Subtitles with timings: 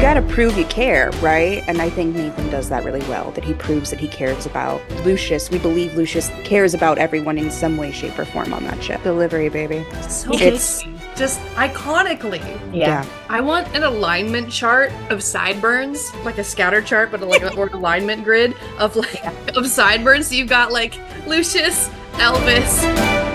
[0.00, 1.62] you got to prove you care, right?
[1.68, 3.32] And I think Nathan does that really well.
[3.32, 5.50] That he proves that he cares about Lucius.
[5.50, 9.02] We believe Lucius cares about everyone in some way, shape, or form on that ship.
[9.02, 9.84] Delivery, baby.
[10.08, 10.94] So It's- tasty.
[11.16, 12.40] just iconically.
[12.72, 13.04] Yeah.
[13.28, 17.66] I want an alignment chart of sideburns, like a scatter chart, but like a, or
[17.66, 19.22] an alignment grid of like
[19.54, 20.28] of sideburns.
[20.28, 23.29] So you've got like Lucius, Elvis.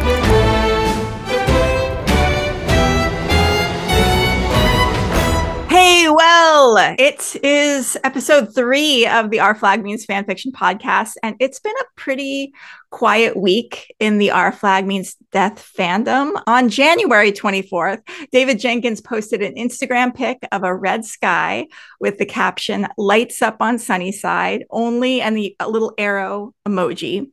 [6.10, 11.73] Well, it is episode three of the Our Flag Means Fanfiction podcast, and it's been
[11.80, 12.54] a pretty
[12.91, 16.40] quiet week in the Our Flag Means Death fandom.
[16.48, 18.02] On January 24th,
[18.32, 21.68] David Jenkins posted an Instagram pic of a red sky
[21.99, 27.32] with the caption, Lights up on Sunnyside, only, and the little arrow emoji.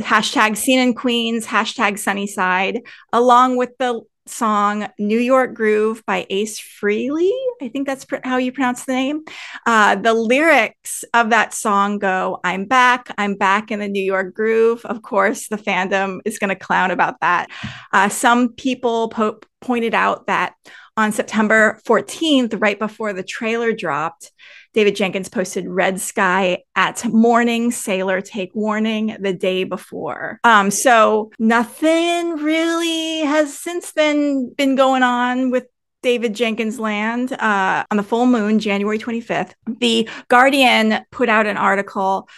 [0.00, 6.58] Hashtag Scene in Queens, hashtag Sunnyside, along with the song New York Groove by Ace
[6.60, 7.30] Frehley.
[7.60, 9.24] I think that's pr- how you pronounce the name.
[9.66, 14.34] Uh, the lyrics of that song go, I'm back, I'm back in the New York
[14.34, 14.84] Groove.
[14.84, 17.50] Of course, the fandom is going to clown about that.
[17.92, 20.54] Uh, some people po- pointed out that
[20.96, 24.30] on September 14th, right before the trailer dropped,
[24.74, 30.40] David Jenkins posted Red Sky at morning, sailor take warning the day before.
[30.44, 35.66] Um, so nothing really has since then been going on with
[36.02, 39.54] David Jenkins Land uh, on the full moon, January 25th.
[39.80, 42.28] The Guardian put out an article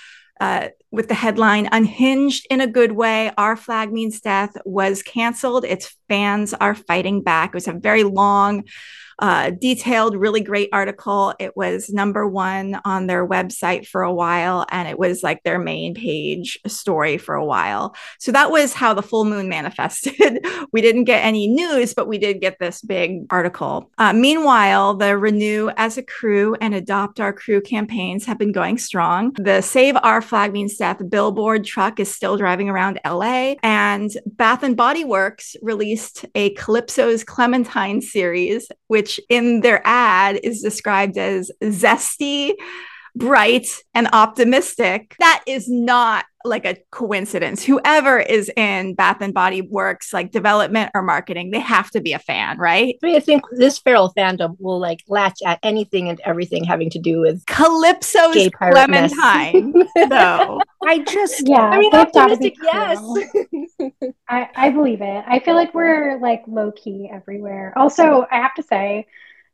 [0.41, 5.65] uh, with the headline Unhinged in a Good Way, Our Flag Means Death was canceled.
[5.65, 7.51] Its fans are fighting back.
[7.51, 8.65] It was a very long,
[9.19, 11.34] uh, detailed, really great article.
[11.39, 15.59] It was number one on their website for a while, and it was like their
[15.59, 17.94] main page story for a while.
[18.19, 20.47] So that was how the full moon manifested.
[20.72, 23.91] we didn't get any news, but we did get this big article.
[23.98, 28.78] Uh, meanwhile, the Renew as a Crew and Adopt Our Crew campaigns have been going
[28.78, 29.33] strong.
[29.39, 34.62] The Save Our Flag Means Death billboard truck is still driving around LA, and Bath
[34.62, 41.50] and Body Works released a Calypso's Clementine series, which in their ad is described as
[41.62, 42.55] zesty,
[43.15, 45.17] bright, and optimistic.
[45.19, 47.65] That is not like a coincidence.
[47.65, 52.12] Whoever is in Bath and Body Works, like development or marketing, they have to be
[52.12, 52.97] a fan, right?
[53.03, 56.91] I mean, I think this feral fandom will like latch at anything and everything having
[56.91, 59.15] to do with Calypso's Gay pirate mess.
[59.15, 59.75] Clementine.
[60.09, 63.33] so I just Yeah, I mean, they've gotta be optimistic,
[63.78, 64.13] yes.
[64.28, 65.25] I, I believe it.
[65.27, 67.73] I feel like we're like low key everywhere.
[67.77, 69.07] Also, I have to say,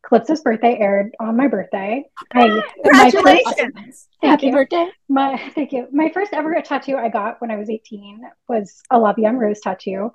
[0.06, 2.04] Calypso's birthday aired on my birthday.
[2.32, 2.62] I, my
[3.10, 4.08] first- congratulations.
[4.22, 4.52] Happy you.
[4.52, 4.88] birthday.
[5.08, 5.86] My thank you.
[5.92, 9.60] My first ever tattoo I got when I was 18 was a Love Young Rose
[9.60, 10.12] tattoo.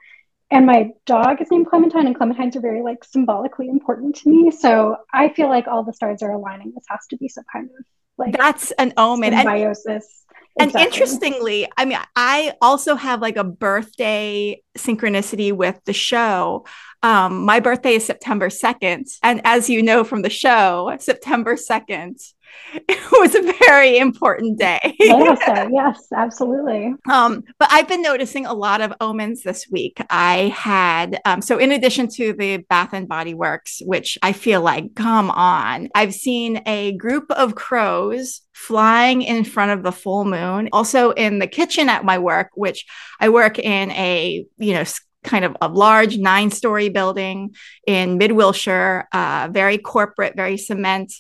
[0.49, 4.49] And my dog is named Clementine, and Clementines are very like symbolically important to me.
[4.51, 6.71] So I feel like all the stars are aligning.
[6.73, 7.85] This has to be some kind of
[8.17, 9.33] like That's an omen.
[9.33, 10.23] And symbiosis.
[10.59, 10.85] And Exactly.
[10.91, 16.65] interestingly, I mean, I also have like a birthday synchronicity with the show.
[17.03, 19.17] Um, my birthday is September 2nd.
[19.23, 22.33] And as you know from the show, September 2nd
[22.87, 24.95] it was a very important day.
[24.99, 25.39] yes,
[25.71, 26.93] yes, absolutely.
[27.09, 30.01] Um, but I've been noticing a lot of omens this week.
[30.09, 34.61] I had um, so in addition to the Bath and Body Works, which I feel
[34.61, 40.25] like, come on, I've seen a group of crows flying in front of the full
[40.25, 40.69] moon.
[40.73, 42.85] Also in the kitchen at my work, which
[43.19, 44.83] I work in a you know.
[45.27, 47.53] Kind of a large nine story building
[47.85, 51.13] in mid Wilshire, uh, very corporate, very cement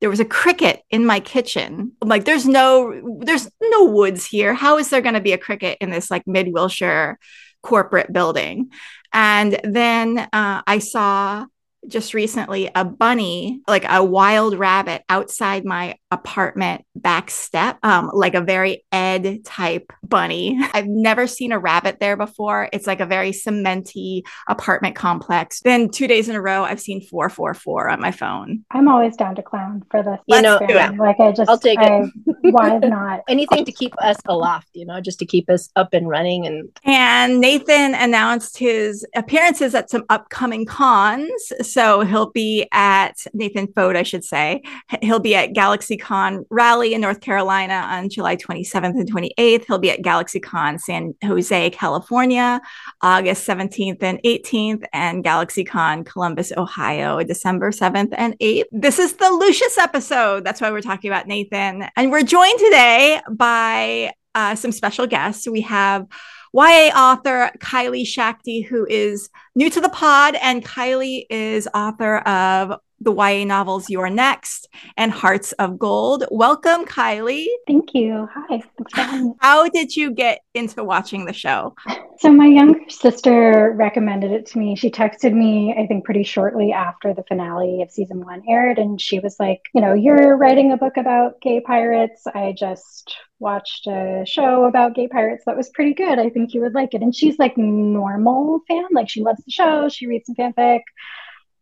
[0.00, 1.92] there was a cricket in my kitchen.
[2.00, 4.54] I'm like, there's no, there's no woods here.
[4.54, 7.18] How is there going to be a cricket in this like mid Wilshire
[7.62, 8.70] corporate building?
[9.12, 11.46] And then uh, I saw
[11.86, 18.34] just recently a bunny, like a wild rabbit, outside my apartment back step, um, like
[18.34, 20.58] a very Ed type bunny.
[20.72, 22.68] I've never seen a rabbit there before.
[22.72, 25.60] It's like a very cementy apartment complex.
[25.60, 28.64] Then two days in a row, I've seen 444 on my phone.
[28.70, 30.18] I'm always down to clown for this.
[30.26, 30.98] You know- experiment.
[30.98, 32.10] like I just, I'll take it.
[32.42, 33.20] Why not?
[33.28, 36.46] Anything to keep us aloft, you know, just to keep us up and running.
[36.46, 41.30] And And Nathan announced his appearances at some upcoming cons.
[41.62, 44.62] So he'll be at Nathan Foad, I should say.
[45.02, 45.52] He'll be at
[45.98, 49.64] GalaxyCon Raleigh in North Carolina on July 27th and 28th.
[49.66, 52.60] He'll be at GalaxyCon San Jose, California,
[53.02, 58.64] August 17th and 18th, and GalaxyCon Columbus, Ohio, December 7th and 8th.
[58.72, 60.44] This is the Lucius episode.
[60.44, 61.88] That's why we're talking about Nathan.
[61.96, 65.48] And we're joined today by uh, some special guests.
[65.48, 66.06] We have
[66.54, 72.80] YA author Kylie Schachte, who is new to the pod, and Kylie is author of
[73.00, 76.24] the YA novels You're Next and Hearts of Gold.
[76.30, 77.46] Welcome, Kylie.
[77.66, 78.28] Thank you.
[78.32, 78.46] Hi.
[78.48, 79.34] Thanks for having me.
[79.40, 81.74] How did you get into watching the show?
[82.18, 84.74] So, my younger sister recommended it to me.
[84.74, 88.78] She texted me, I think, pretty shortly after the finale of season one aired.
[88.78, 92.26] And she was like, You know, you're writing a book about gay pirates.
[92.26, 96.18] I just watched a show about gay pirates that was pretty good.
[96.18, 97.02] I think you would like it.
[97.02, 99.88] And she's like normal fan, like she loves the show.
[99.88, 100.80] She reads some fanfic.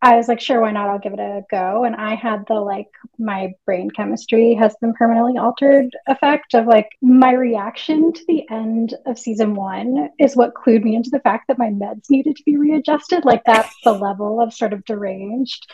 [0.02, 0.88] I was like, sure, why not?
[0.88, 1.84] I'll give it a go.
[1.84, 2.88] And I had the like,
[3.19, 8.94] my brain chemistry has been permanently altered effect of like, my reaction to the end
[9.06, 12.43] of season one is what clued me into the fact that my meds needed to
[12.44, 13.25] be readjusted.
[13.25, 15.66] Like, that's the level of sort of deranged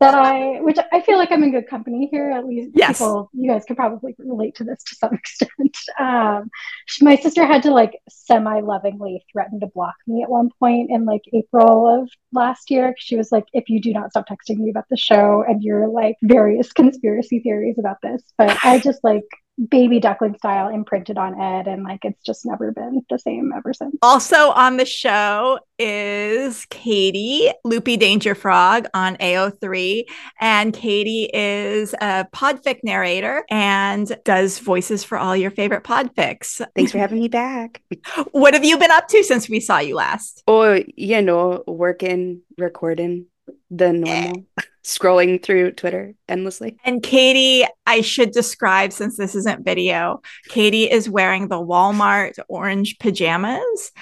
[0.00, 2.30] that I, which I feel like I'm in good company here.
[2.30, 2.98] At least yes.
[2.98, 5.76] people, you guys could probably relate to this to some extent.
[5.98, 6.50] Um,
[7.02, 11.22] my sister had to like semi-lovingly threaten to block me at one point in like
[11.34, 12.94] April of last year.
[12.98, 15.88] She was like, "If you do not stop texting me about the show and your
[15.88, 19.26] like various conspiracy theories about this," but I just like
[19.68, 23.72] baby duckling style imprinted on Ed, and like it's just never been the same ever
[23.74, 23.96] since.
[24.02, 30.04] Also on the show is Katie, Loopy Danger Frog on AO3.
[30.40, 36.64] And Katie is a podfic narrator and does voices for all your favorite podfics.
[36.76, 37.82] Thanks for having me back.
[38.32, 40.42] What have you been up to since we saw you last?
[40.46, 43.26] Oh, you know, working, recording,
[43.70, 43.92] the eh.
[43.92, 44.44] normal
[44.84, 46.76] scrolling through Twitter endlessly.
[46.84, 52.98] And Katie, I should describe since this isn't video, Katie is wearing the Walmart orange
[52.98, 53.92] pajamas.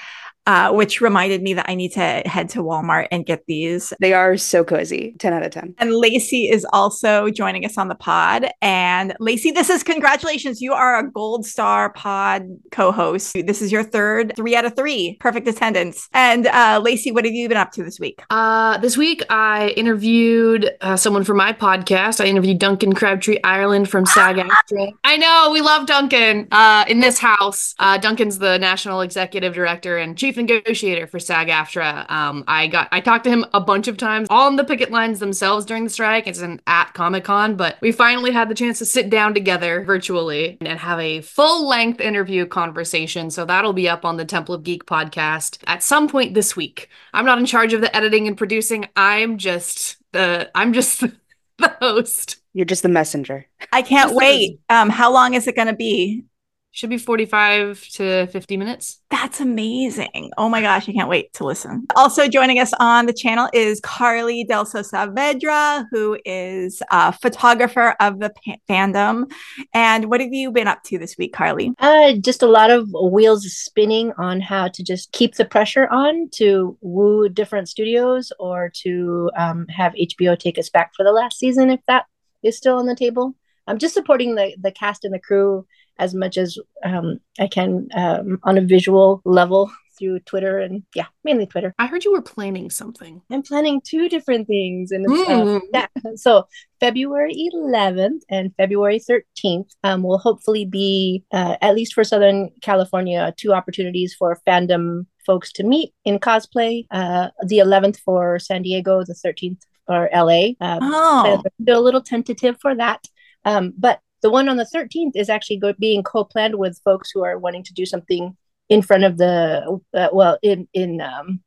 [0.48, 3.92] Uh, which reminded me that I need to head to Walmart and get these.
[4.00, 5.14] They are so cozy.
[5.18, 5.74] 10 out of 10.
[5.76, 8.46] And Lacey is also joining us on the pod.
[8.62, 10.62] And Lacey, this is congratulations.
[10.62, 13.34] You are a gold star pod co host.
[13.34, 16.08] This is your third three out of three, perfect attendance.
[16.14, 18.22] And uh, Lacey, what have you been up to this week?
[18.30, 22.24] Uh, this week, I interviewed uh, someone for my podcast.
[22.24, 24.92] I interviewed Duncan Crabtree Ireland from SAG AFTRA.
[25.04, 27.74] I know, we love Duncan uh, in this house.
[27.78, 32.10] Uh, Duncan's the national executive director and chief negotiator for SAG-AFTRA.
[32.10, 35.18] Um, I got I talked to him a bunch of times on the picket lines
[35.18, 36.26] themselves during the strike.
[36.26, 39.84] It's an at Comic Con, but we finally had the chance to sit down together
[39.84, 43.30] virtually and have a full length interview conversation.
[43.30, 46.88] So that'll be up on the Temple of Geek podcast at some point this week.
[47.12, 48.86] I'm not in charge of the editing and producing.
[48.96, 51.00] I'm just the I'm just
[51.58, 52.36] the host.
[52.54, 53.46] You're just the messenger.
[53.72, 54.60] I can't wait.
[54.68, 56.24] Um, how long is it going to be?
[56.70, 59.00] Should be 45 to 50 minutes.
[59.10, 60.30] That's amazing.
[60.36, 61.86] Oh my gosh, I can't wait to listen.
[61.96, 68.20] Also joining us on the channel is Carly Delso Saavedra, who is a photographer of
[68.20, 69.30] the pa- fandom.
[69.72, 71.72] And what have you been up to this week, Carly?
[71.78, 76.28] Uh, just a lot of wheels spinning on how to just keep the pressure on
[76.34, 81.38] to woo different studios or to um, have HBO take us back for the last
[81.38, 82.04] season if that
[82.42, 83.34] is still on the table.
[83.66, 85.66] I'm just supporting the the cast and the crew
[85.98, 91.06] as much as um, I can um, on a visual level through Twitter and yeah,
[91.24, 91.74] mainly Twitter.
[91.76, 93.20] I heard you were planning something.
[93.32, 95.56] I'm planning two different things, and Mm.
[95.56, 95.86] uh, yeah.
[96.14, 96.46] so
[96.78, 103.34] February 11th and February 13th um, will hopefully be uh, at least for Southern California
[103.36, 106.86] two opportunities for fandom folks to meet in cosplay.
[106.92, 110.50] Uh, the 11th for San Diego, the 13th for LA.
[110.60, 113.04] Um, Oh, Still a little tentative for that.
[113.44, 117.22] Um, but the one on the 13th is actually go- being co-planned with folks who
[117.24, 118.36] are wanting to do something
[118.68, 121.40] in front of the, uh, well, in, in, um,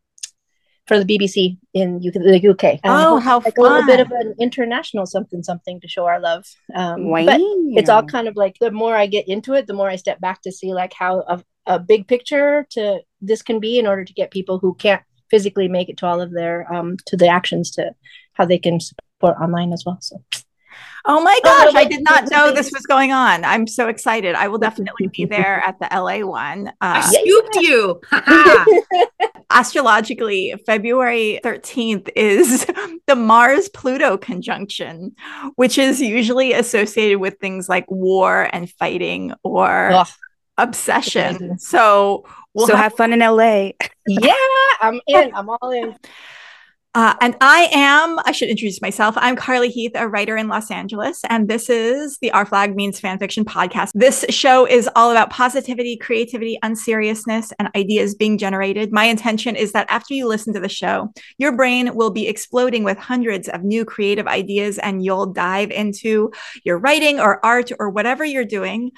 [0.87, 2.79] for the BBC in UK, the UK.
[2.83, 6.45] Oh, how like a little bit of an international something, something to show our love.
[6.73, 7.25] Um, Wow.
[7.25, 7.39] but
[7.77, 10.19] it's all kind of like the more I get into it, the more I step
[10.19, 14.03] back to see like how a, a big picture to this can be in order
[14.03, 17.27] to get people who can't physically make it to all of their um to the
[17.27, 17.95] actions to
[18.33, 19.97] how they can support online as well.
[20.01, 20.21] So
[21.05, 23.43] oh my Oh, gosh, I did not know this was going on.
[23.43, 24.35] I'm so excited.
[24.35, 26.71] I will definitely be there at the LA one.
[26.81, 28.01] I Uh, scooped you.
[29.49, 32.65] Astrologically, February 13th is
[33.07, 35.13] the Mars Pluto conjunction,
[35.55, 40.07] which is usually associated with things like war and fighting or Ugh.
[40.57, 41.57] obsession.
[41.59, 43.71] So we'll so have, have fun in LA.
[44.07, 44.33] yeah,
[44.79, 45.31] I'm in.
[45.35, 45.95] I'm all in.
[46.93, 49.15] Uh, and I am, I should introduce myself.
[49.17, 52.99] I'm Carly Heath, a writer in Los Angeles, and this is the Our Flag Means
[52.99, 53.91] Fanfiction podcast.
[53.93, 58.91] This show is all about positivity, creativity, unseriousness, and ideas being generated.
[58.91, 62.83] My intention is that after you listen to the show, your brain will be exploding
[62.83, 66.31] with hundreds of new creative ideas, and you'll dive into
[66.65, 68.91] your writing or art or whatever you're doing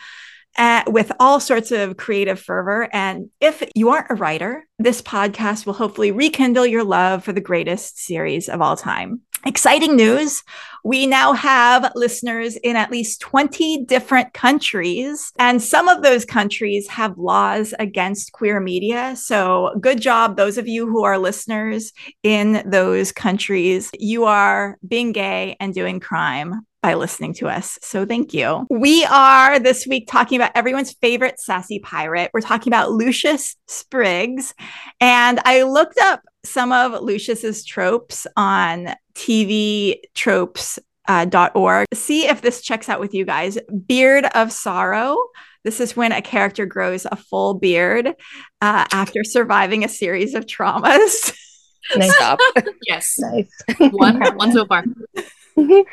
[0.58, 2.90] uh, with all sorts of creative fervor.
[2.94, 7.42] And if you aren't a writer, this podcast will hopefully rekindle your love for the
[7.42, 9.22] greatest series of all time.
[9.46, 10.42] Exciting news.
[10.86, 16.88] We now have listeners in at least 20 different countries, and some of those countries
[16.88, 19.18] have laws against queer media.
[19.18, 21.92] So, good job, those of you who are listeners
[22.22, 23.92] in those countries.
[24.00, 27.80] You are being gay and doing crime by listening to us.
[27.82, 28.68] So thank you.
[28.70, 32.30] We are this week talking about everyone's favorite sassy pirate.
[32.34, 34.54] We're talking about Lucius Spriggs.
[35.00, 40.84] And I looked up some of Lucius's tropes on tvtropes.org.
[41.08, 43.58] Uh, See if this checks out with you guys.
[43.88, 45.18] Beard of sorrow.
[45.64, 50.46] This is when a character grows a full beard uh, after surviving a series of
[50.46, 51.34] traumas.
[51.96, 52.14] Nice.
[52.16, 52.40] Stop.
[52.88, 53.16] yes.
[53.20, 53.50] Nice.
[53.92, 54.84] One, one so far.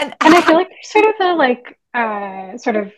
[0.00, 2.92] and, And I feel like there's sort of a like uh sort of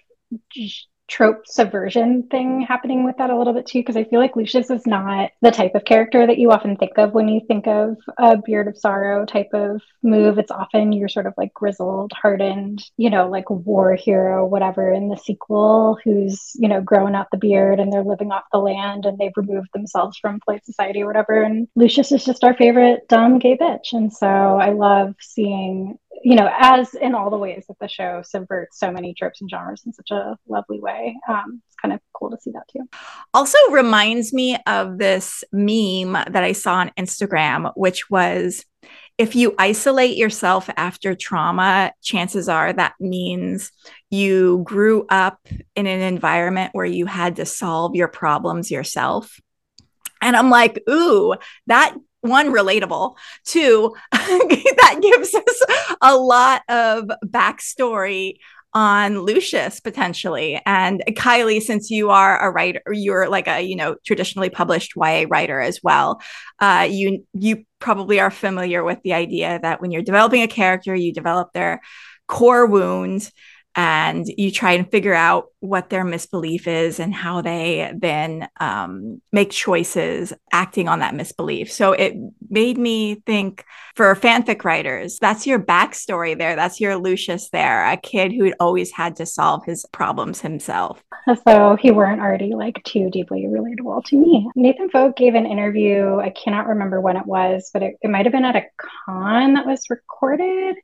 [1.09, 4.71] trope subversion thing happening with that a little bit too, because I feel like Lucius
[4.71, 7.99] is not the type of character that you often think of when you think of
[8.19, 10.39] a Beard of Sorrow type of move.
[10.39, 15.11] It's often you're sort of like grizzled, hardened, you know, like war hero, whatever in
[15.11, 19.05] the sequel, who's, you know, growing out the beard and they're living off the land
[19.05, 21.43] and they've removed themselves from polite society or whatever.
[21.43, 23.93] And Lucius is just our favorite dumb gay bitch.
[23.93, 28.23] And so I love seeing you know, as in all the ways that the show
[28.25, 31.17] subverts so many tropes and genres in such a lovely way.
[31.29, 32.89] Um, it's kind of cool to see that too.
[33.35, 38.65] also reminds me of this meme that I saw on Instagram, which was
[39.19, 43.71] if you isolate yourself after trauma, chances are that means
[44.11, 49.39] you grew up in an environment where you had to solve your problems yourself.
[50.21, 51.35] And I'm like, ooh,
[51.67, 53.15] that one relatable.
[53.45, 55.63] Two that gives us
[56.01, 58.39] a lot of backstory
[58.75, 60.61] on lucius potentially.
[60.65, 65.27] And kylie since you are a writer you're like a you know traditionally published ya
[65.29, 66.23] writer as well
[66.59, 70.95] uh, you you probably are familiar with the idea that when you're developing a character
[70.95, 71.83] you develop their
[72.29, 73.31] core wounds
[73.75, 79.23] and you try and figure out what their misbelief is and how they then um,
[79.33, 81.73] make choices acting on that misbelief.
[81.73, 82.15] So it
[82.51, 83.65] made me think
[83.95, 86.57] for fanfic writers, that's your backstory there.
[86.57, 91.03] That's your Lucius there, a kid who'd always had to solve his problems himself.
[91.47, 94.51] Though he weren't already like too deeply relatable to me.
[94.57, 98.27] Nathan Foad gave an interview, I cannot remember when it was, but it, it might
[98.27, 100.77] have been at a con that was recorded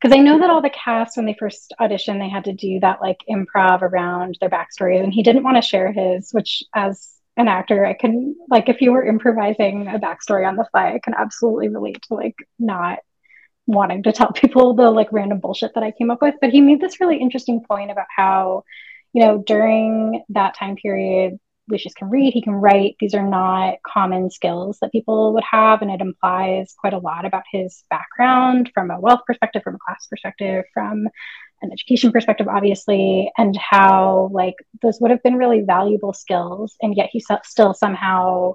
[0.00, 2.80] because I know that all the cast when they first auditioned, they had to do
[2.80, 6.30] that like improv around their backstories, and he didn't want to share his.
[6.32, 10.66] Which, as an actor, I can like if you were improvising a backstory on the
[10.70, 13.00] fly, I can absolutely relate to like not
[13.66, 16.36] wanting to tell people the like random bullshit that I came up with.
[16.40, 18.64] But he made this really interesting point about how,
[19.12, 21.38] you know, during that time period,
[21.70, 22.96] Lucius can read, he can write.
[23.00, 27.24] These are not common skills that people would have, and it implies quite a lot
[27.24, 31.08] about his background from a wealth perspective, from a class perspective, from
[31.62, 36.96] an education perspective, obviously, and how like those would have been really valuable skills, and
[36.96, 38.54] yet he still somehow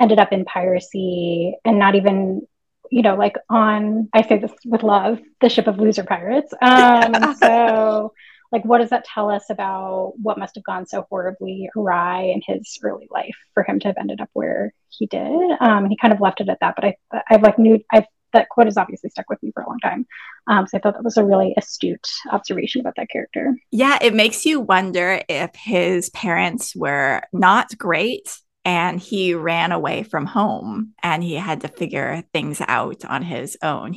[0.00, 2.46] ended up in piracy and not even
[2.90, 7.34] you know like on i say this with love the ship of loser pirates um
[7.40, 8.12] so
[8.56, 12.40] like what does that tell us about what must have gone so horribly awry in
[12.46, 15.20] his early life for him to have ended up where he did?
[15.60, 16.96] Um, and he kind of left it at that but i
[17.30, 20.06] i've like knew i've that quote has obviously stuck with me for a long time.
[20.48, 23.54] Um, so i thought that was a really astute observation about that character.
[23.70, 30.02] Yeah, it makes you wonder if his parents were not great and he ran away
[30.02, 33.96] from home and he had to figure things out on his own.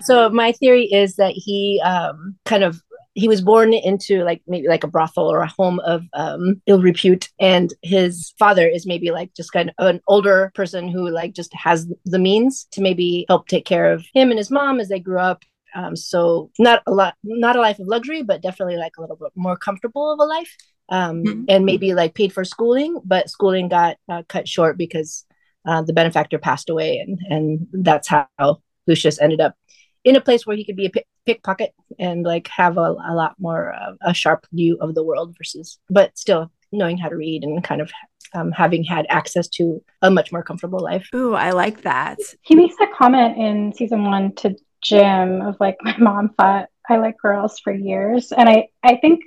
[0.00, 2.80] So my theory is that he um, kind of
[3.18, 6.80] he was born into like maybe like a brothel or a home of um, ill
[6.80, 11.34] repute, and his father is maybe like just kind of an older person who like
[11.34, 14.88] just has the means to maybe help take care of him and his mom as
[14.88, 15.42] they grew up.
[15.74, 19.16] Um, so not a lot, not a life of luxury, but definitely like a little
[19.16, 20.56] bit more comfortable of a life.
[20.90, 21.44] Um, Mhm.
[21.48, 25.26] and maybe like paid for schooling, but schooling got uh, cut short because
[25.66, 29.54] uh, the benefactor passed away, and and that's how Lucius ended up
[30.04, 33.14] in a place where he could be a pick- pickpocket and like have a, a
[33.14, 37.16] lot more uh, a sharp view of the world versus, but still knowing how to
[37.16, 37.90] read and kind of
[38.34, 41.08] um, having had access to a much more comfortable life.
[41.14, 42.18] Ooh, I like that.
[42.42, 46.98] he makes that comment in season one to jim of like my mom thought i
[46.98, 49.24] like girls for years and i i think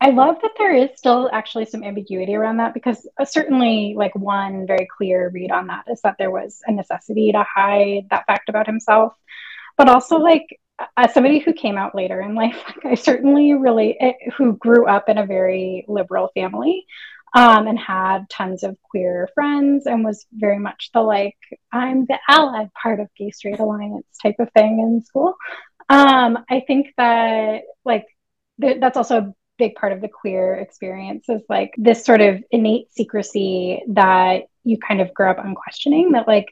[0.00, 4.14] I love that there is still actually some ambiguity around that because uh, certainly, like,
[4.14, 8.26] one very clear read on that is that there was a necessity to hide that
[8.26, 9.12] fact about himself.
[9.76, 10.46] But also, like,
[10.96, 14.86] as somebody who came out later in life, like, I certainly really, eh, who grew
[14.86, 16.86] up in a very liberal family,
[17.34, 21.36] um, and had tons of queer friends and was very much the like,
[21.72, 25.34] I'm the allied part of Gay Straight Alliance type of thing in school.
[25.88, 28.06] Um, I think that like
[28.60, 32.42] th- that's also a big part of the queer experience is like this sort of
[32.50, 36.46] innate secrecy that you kind of grow up unquestioning that like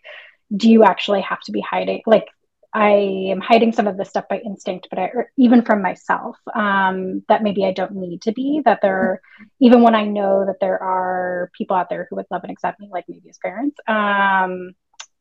[0.56, 2.26] do you actually have to be hiding like
[2.74, 2.90] I
[3.30, 7.44] am hiding some of this stuff by instinct, but I, even from myself, um, that
[7.44, 8.62] maybe I don't need to be.
[8.64, 9.20] That there,
[9.60, 12.80] even when I know that there are people out there who would love and accept
[12.80, 14.72] me, like maybe as parents, um,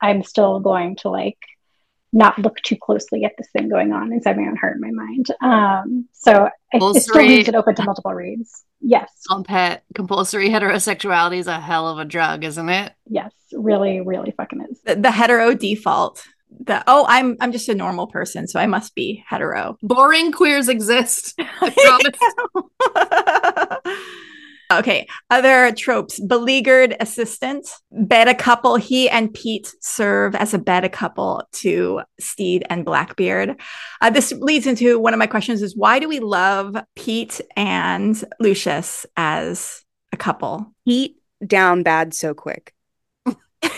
[0.01, 1.37] I'm still going to like
[2.11, 4.91] not look too closely at this thing going on inside my own heart and my
[4.91, 5.27] mind.
[5.41, 8.63] Um, so it, it still leaves it open to multiple reads.
[8.81, 9.11] Yes.
[9.29, 12.93] On pet, compulsory heterosexuality is a hell of a drug, isn't it?
[13.07, 14.79] Yes, really, really fucking is.
[14.85, 16.27] The, the hetero default
[16.59, 19.77] the oh i'm i'm just a normal person so i must be hetero.
[19.83, 21.33] Boring queers exist.
[21.61, 21.69] I
[22.91, 24.01] promise.
[24.71, 26.19] okay other tropes.
[26.19, 27.67] Beleaguered assistant.
[28.07, 28.75] Beta couple.
[28.75, 33.59] He and pete serve as a beta couple to stede and blackbeard.
[34.01, 38.23] Uh, this leads into one of my questions is why do we love pete and
[38.39, 40.73] lucius as a couple?
[40.85, 42.73] Pete down bad so quick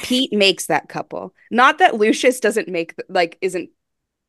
[0.04, 1.34] Pete makes that couple.
[1.52, 3.70] Not that Lucius doesn't make like isn't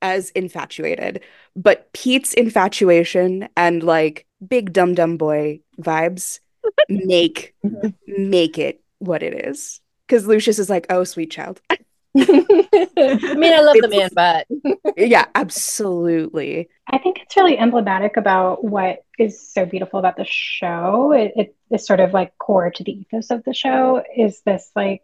[0.02, 1.22] as infatuated,
[1.54, 6.40] but Pete's infatuation and like big dumb dumb boy vibes
[6.88, 7.54] make
[8.06, 9.80] make it what it is.
[10.06, 11.60] Because Lucius is like, oh sweet child.
[12.18, 16.70] I mean, I love it's, the man, but yeah, absolutely.
[16.88, 21.12] I think it's really emblematic about what is so beautiful about the show.
[21.12, 24.02] It, it is sort of like core to the ethos of the show.
[24.16, 25.02] Is this like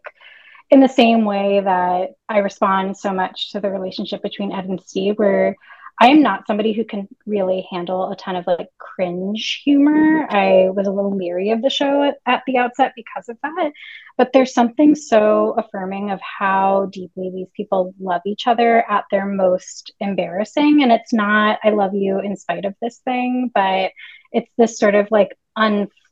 [0.73, 4.81] in the same way that I respond so much to the relationship between Ed and
[4.81, 5.55] Stede, where
[6.01, 10.25] I am not somebody who can really handle a ton of like cringe humor.
[10.25, 10.35] Mm-hmm.
[10.35, 13.71] I was a little leery of the show at, at, the outset because of that.
[14.17, 19.27] But there's something so affirming of how deeply these people love each other at their
[19.27, 20.81] most embarrassing.
[20.81, 23.91] And it's not, I love you in spite of this thing, but
[24.31, 25.37] it's this sort of like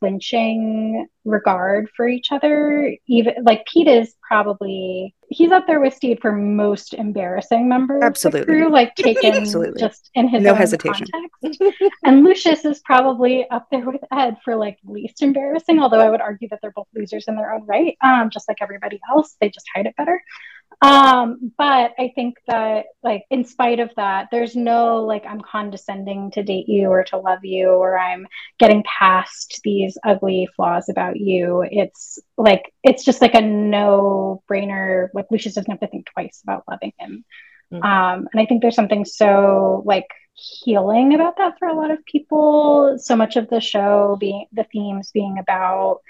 [0.02, 2.96] unflinching regard for each other.
[3.08, 8.42] Even like Pete is probably he's up there with Stede for most embarrassing members Absolutely.
[8.42, 9.80] of the crew, like taken Absolutely.
[9.80, 11.08] just in his no hesitation.
[11.12, 11.62] context.
[12.04, 16.22] and Lucius is probably up there with Ed for like least embarrassing, although I would
[16.22, 17.98] argue that they're both losers in their own right.
[18.04, 20.22] Um, just like everybody else, they just hide it better.
[20.84, 26.32] Um, but I think that, like, in spite of that, there's no like, I'm condescending
[26.32, 28.26] to date you or to love you, or I'm
[28.58, 31.64] getting past these ugly flaws about you.
[31.70, 35.10] It's like, it's just like a no brainer.
[35.14, 37.26] Like, Lucius doesn't have to think twice about loving him.
[37.72, 37.84] Mm-hmm.
[37.84, 42.04] Um, and I think there's something so like healing about that for a lot of
[42.06, 42.98] people.
[42.98, 46.02] So much of the show being the themes being about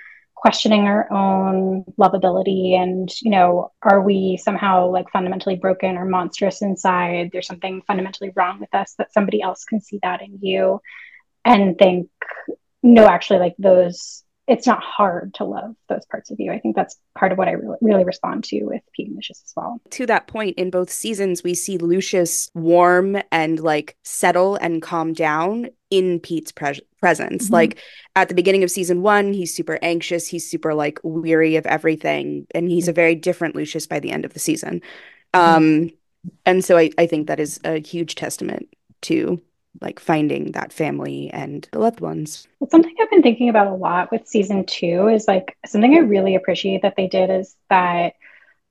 [0.41, 6.63] questioning our own lovability and you know are we somehow like fundamentally broken or monstrous
[6.63, 10.81] inside there's something fundamentally wrong with us that somebody else can see that in you
[11.45, 12.09] and think
[12.81, 16.51] no actually like those it's not hard to love those parts of you.
[16.51, 19.41] I think that's part of what I re- really respond to with Pete and Lucius
[19.45, 19.79] as well.
[19.91, 25.13] To that point, in both seasons, we see Lucius warm and like settle and calm
[25.13, 27.45] down in Pete's pre- presence.
[27.45, 27.53] Mm-hmm.
[27.53, 27.77] Like
[28.15, 32.47] at the beginning of season one, he's super anxious, he's super like weary of everything,
[32.55, 34.81] and he's a very different Lucius by the end of the season.
[35.33, 35.55] Mm-hmm.
[35.55, 35.91] Um,
[36.45, 38.67] and so I, I think that is a huge testament
[39.01, 39.41] to
[39.79, 42.47] like finding that family and the loved ones.
[42.59, 45.99] Well, something I've been thinking about a lot with season two is like something I
[45.99, 48.13] really appreciate that they did is that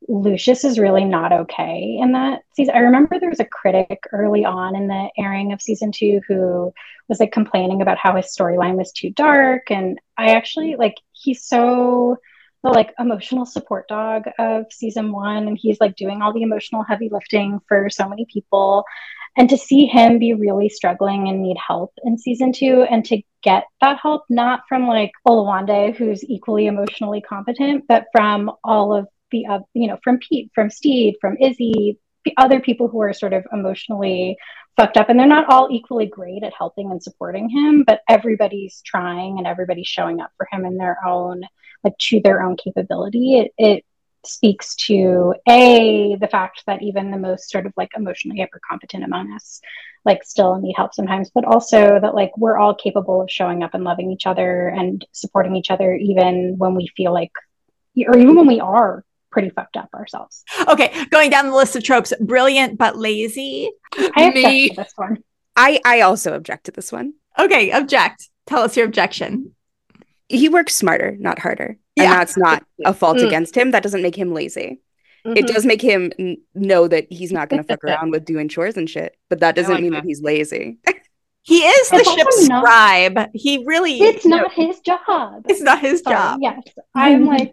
[0.09, 2.75] Lucius is really not okay in that season.
[2.75, 6.73] I remember there was a critic early on in the airing of season two who
[7.09, 9.71] was like complaining about how his storyline was too dark.
[9.71, 12.17] And I actually like he's so
[12.63, 16.83] the like emotional support dog of season one and he's like doing all the emotional
[16.83, 18.85] heavy lifting for so many people
[19.37, 23.23] and to see him be really struggling and need help in season two and to
[23.43, 29.07] get that help not from like Olawande who's equally emotionally competent but from all of
[29.31, 31.99] the uh, you know from Pete from Stede from Izzy
[32.37, 34.37] other people who are sort of emotionally
[34.77, 35.09] fucked up.
[35.09, 39.47] And they're not all equally great at helping and supporting him but everybody's trying and
[39.47, 41.43] everybody's showing up for him in their own
[41.83, 43.39] like to their own capability.
[43.39, 43.85] It, it
[44.25, 49.03] speaks to a the fact that even the most sort of like emotionally hyper competent
[49.03, 49.63] among us
[50.05, 53.73] like still need help sometimes but also that like we're all capable of showing up
[53.73, 57.33] and loving each other and supporting each other even when we feel like
[58.07, 61.83] or even when we are pretty fucked up ourselves okay going down the list of
[61.85, 63.71] tropes brilliant but lazy
[64.17, 64.69] i Me.
[64.71, 65.19] to this one
[65.57, 69.55] i i also object to this one okay object tell us your objection
[70.33, 71.77] he works smarter, not harder.
[71.97, 72.05] Yeah.
[72.05, 73.27] And that's not a fault Mm.
[73.27, 73.73] against him.
[73.73, 74.81] That doesn't make him lazy.
[75.27, 75.37] Mhm.
[75.37, 78.49] It does make him n- know that he's not going to fuck around with doing
[78.49, 79.17] chores and shit.
[79.29, 80.03] But that doesn't like mean that.
[80.05, 80.79] that he's lazy.
[81.43, 83.31] He is the It's ship's also not- scribe.
[83.35, 85.47] He really It's you know, not his job.
[85.49, 86.39] it's not his Sorry, job.
[86.41, 86.63] Yes,
[86.95, 87.53] I'm like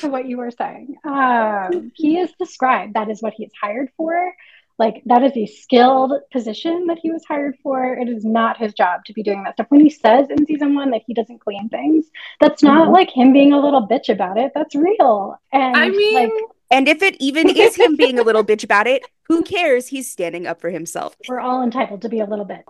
[0.00, 0.96] to what you were saying.
[1.04, 2.94] Um, he is the scribe.
[2.94, 4.32] That is what he is hired for.
[4.78, 7.92] Like that is a skilled position that he was hired for.
[7.94, 9.66] It is not his job to be doing that stuff.
[9.68, 12.06] When he says in season one that he doesn't clean things,
[12.40, 12.94] that's not Mhm.
[12.94, 14.52] like him being a little bitch about it.
[14.54, 15.36] That's real.
[15.52, 16.32] And I mean, like
[16.70, 19.88] and if it even is him being a little bitch about it, who cares?
[19.88, 21.14] He's standing up for himself.
[21.28, 22.64] we're all entitled to be a little bit.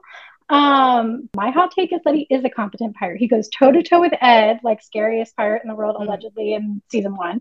[0.48, 3.18] Um, my hot take is that he is a competent pirate.
[3.18, 6.07] He goes toe to toe with Ed, like scariest pirate in the world, Mm.
[6.07, 7.40] allegedly in season one,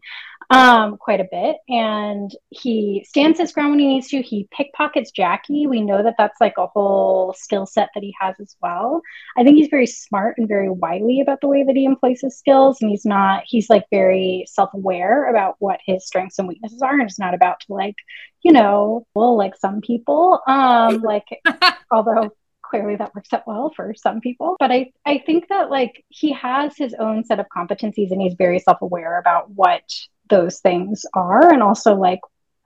[0.49, 1.57] um, quite a bit.
[1.69, 4.21] And he stands his ground when he needs to.
[4.21, 5.67] He pickpockets Jackie.
[5.67, 9.01] We know that that's like a whole skill set that he has as well.
[9.37, 12.37] I think he's very smart and very wily about the way that he employs his
[12.37, 12.81] skills.
[12.81, 16.93] And he's not, he's like very self aware about what his strengths and weaknesses are.
[16.93, 17.95] And it's not about to like,
[18.43, 21.25] you know, well, like some people, um, like,
[21.91, 22.31] although
[22.71, 26.31] clearly that works out well for some people but i i think that like he
[26.31, 29.83] has his own set of competencies and he's very self-aware about what
[30.29, 32.19] those things are and also like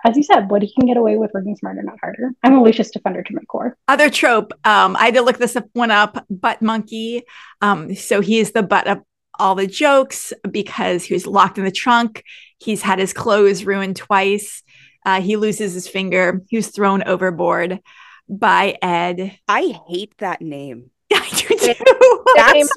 [0.05, 2.63] as you said what he can get away with working smarter not harder i'm a
[2.63, 4.53] lucius defender to my core Other trope.
[4.63, 6.23] Um, I had to look this one up.
[6.29, 7.23] Butt monkey.
[7.61, 9.01] Um, so he is the butt of
[9.39, 12.23] all the jokes because he was locked in the trunk.
[12.59, 14.63] He's had his clothes ruined twice.
[15.05, 16.41] Uh, he loses his finger.
[16.49, 17.79] He was thrown overboard
[18.27, 19.39] by Ed.
[19.47, 20.91] I hate that name.
[21.13, 22.23] I do too.
[22.35, 22.69] That's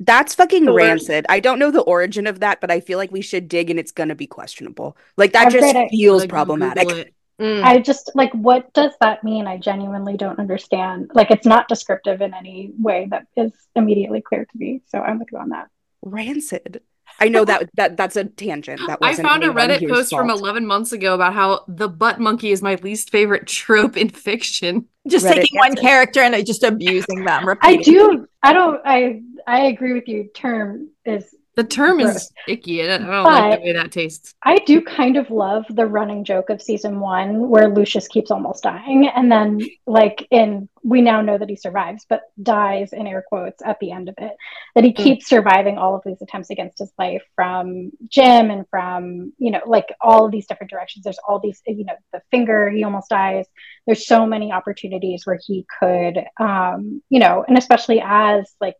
[0.00, 1.26] that's fucking The rancid.
[1.28, 3.78] I don't know the origin of that, but I feel like we should dig and
[3.78, 4.96] it's gonna be questionable.
[5.16, 6.88] Like that I've just feels Like, problematic.
[6.88, 7.04] Google.
[7.38, 7.62] Mm.
[7.64, 12.22] i just like what does that mean i genuinely don't understand like it's not descriptive
[12.22, 15.68] in any way that is immediately clear to me so i'm with you on that
[16.00, 16.80] Rancid.
[17.18, 18.80] I know that that that's a tangent.
[18.86, 21.88] That I wasn't found a Reddit here's post from 11 months ago about how the
[21.88, 24.86] butt monkey is my least favorite trope in fiction.
[25.08, 25.82] just Reddit taking one answer.
[25.82, 27.46] character and just abusing them.
[27.62, 32.82] i do i don't i i agree with you term is The term is icky.
[32.82, 34.34] and I don't like the way that tastes.
[34.44, 38.62] I do kind of love the running joke of season one where Lucius keeps almost
[38.62, 39.08] dying.
[39.08, 43.60] And then, like, in we now know that he survives, but dies in air quotes
[43.64, 44.32] at the end of it.
[44.76, 44.96] That he Mm.
[44.96, 49.62] keeps surviving all of these attempts against his life from Jim and from, you know,
[49.66, 51.02] like all of these different directions.
[51.04, 53.46] There's all these, you know, the finger, he almost dies.
[53.86, 58.76] There's so many opportunities where he could, um, you know, and especially as, like,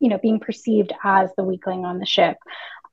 [0.00, 2.36] you know, being perceived as the weakling on the ship.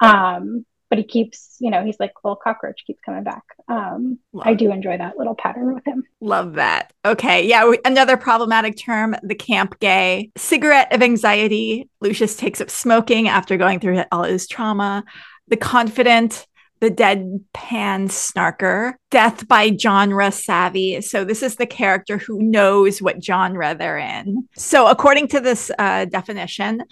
[0.02, 3.44] Um, but he keeps, you know, he's like little cockroach keeps coming back.
[3.68, 6.04] Um, I do enjoy that little pattern with him.
[6.22, 6.94] Love that.
[7.04, 7.48] Okay.
[7.48, 7.68] Yeah.
[7.68, 10.32] we- Another problematic term the camp gay.
[10.38, 11.90] Cigarette of anxiety.
[12.02, 15.04] Lucius takes up smoking after going through all his trauma.
[15.48, 16.46] The confident.
[16.82, 21.02] The deadpan snarker, death by genre savvy.
[21.02, 24.48] So, this is the character who knows what genre they're in.
[24.58, 26.84] So, according to this uh, definition,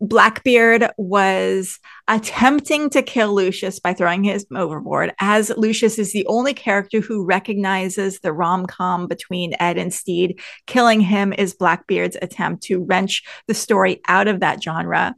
[0.00, 6.52] Blackbeard was attempting to kill Lucius by throwing him overboard, as Lucius is the only
[6.52, 10.40] character who recognizes the rom com between Ed and Stede.
[10.66, 15.14] Killing him is Blackbeard's attempt to wrench the story out of that genre.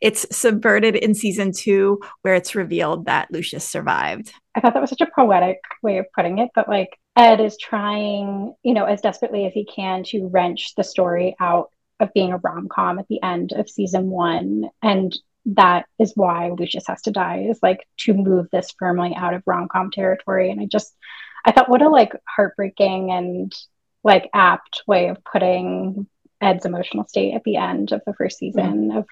[0.00, 4.32] It's subverted in season two, where it's revealed that Lucius survived.
[4.54, 7.56] I thought that was such a poetic way of putting it, but like Ed is
[7.56, 12.32] trying, you know, as desperately as he can to wrench the story out of being
[12.32, 14.68] a rom com at the end of season one.
[14.82, 19.34] And that is why Lucius has to die, is like to move this firmly out
[19.34, 20.50] of rom com territory.
[20.50, 20.94] And I just,
[21.44, 23.54] I thought, what a like heartbreaking and
[24.04, 26.06] like apt way of putting
[26.40, 28.98] Ed's emotional state at the end of the first season mm-hmm.
[28.98, 29.06] of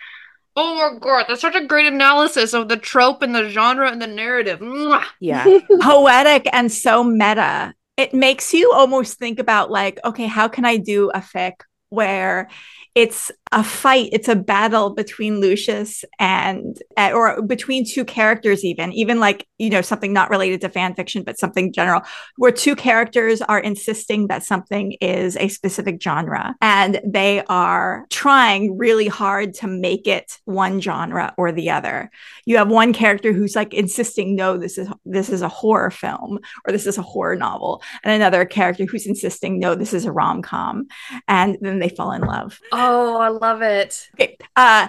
[0.56, 4.00] Oh my god, that's such a great analysis of the trope and the genre and
[4.00, 4.60] the narrative.
[4.60, 5.04] Mwah.
[5.20, 5.58] Yeah.
[5.80, 7.74] Poetic and so meta.
[7.96, 11.54] It makes you almost think about, like, okay, how can I do a fic
[11.88, 12.48] where
[12.94, 18.92] it's a fight, it's a battle between Lucius and, uh, or between two characters, even,
[18.92, 22.02] even like, you know, something not related to fan fiction, but something general,
[22.36, 28.76] where two characters are insisting that something is a specific genre and they are trying
[28.76, 32.10] really hard to make it one genre or the other.
[32.44, 36.40] You have one character who's like insisting, no, this is this is a horror film
[36.66, 40.12] or this is a horror novel, and another character who's insisting, no, this is a
[40.12, 40.86] rom com,
[41.28, 42.60] and then they fall in love.
[42.72, 44.08] Oh, I love it.
[44.14, 44.36] Okay.
[44.56, 44.88] Uh,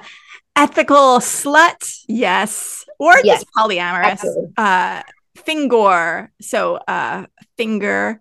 [0.55, 3.43] ethical slut, yes, or Yes.
[3.43, 4.11] just polyamorous.
[4.15, 4.53] Absolutely.
[4.57, 5.03] Uh,
[5.35, 7.25] fingor, so uh,
[7.57, 8.19] finger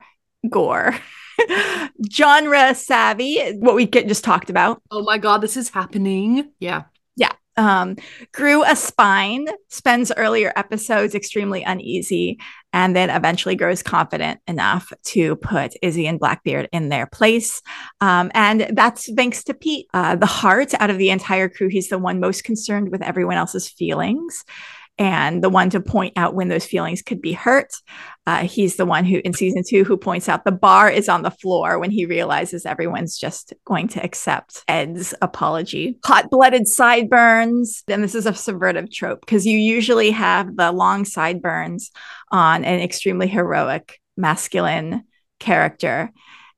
[0.50, 0.94] gore.
[2.10, 4.82] genre savvy, what we get, just talked about.
[4.90, 6.50] Oh my god, this is happening.
[6.58, 6.84] Yeah.
[7.56, 7.96] Um,
[8.32, 12.38] grew a spine, spends earlier episodes extremely uneasy,
[12.72, 17.62] and then eventually grows confident enough to put Izzy and Blackbeard in their place.
[18.00, 21.68] Um, and that's thanks to Pete, uh, the heart out of the entire crew.
[21.68, 24.44] He's the one most concerned with everyone else's feelings
[24.98, 27.74] and the one to point out when those feelings could be hurt.
[28.26, 31.22] Uh, he's the one who, in season two, who points out the bar is on
[31.22, 35.98] the floor when he realizes everyone's just going to accept Ed's apology.
[36.04, 37.82] Hot blooded sideburns.
[37.88, 41.90] And this is a subvertive trope because you usually have the long sideburns
[42.30, 45.04] on an extremely heroic masculine
[45.40, 46.12] character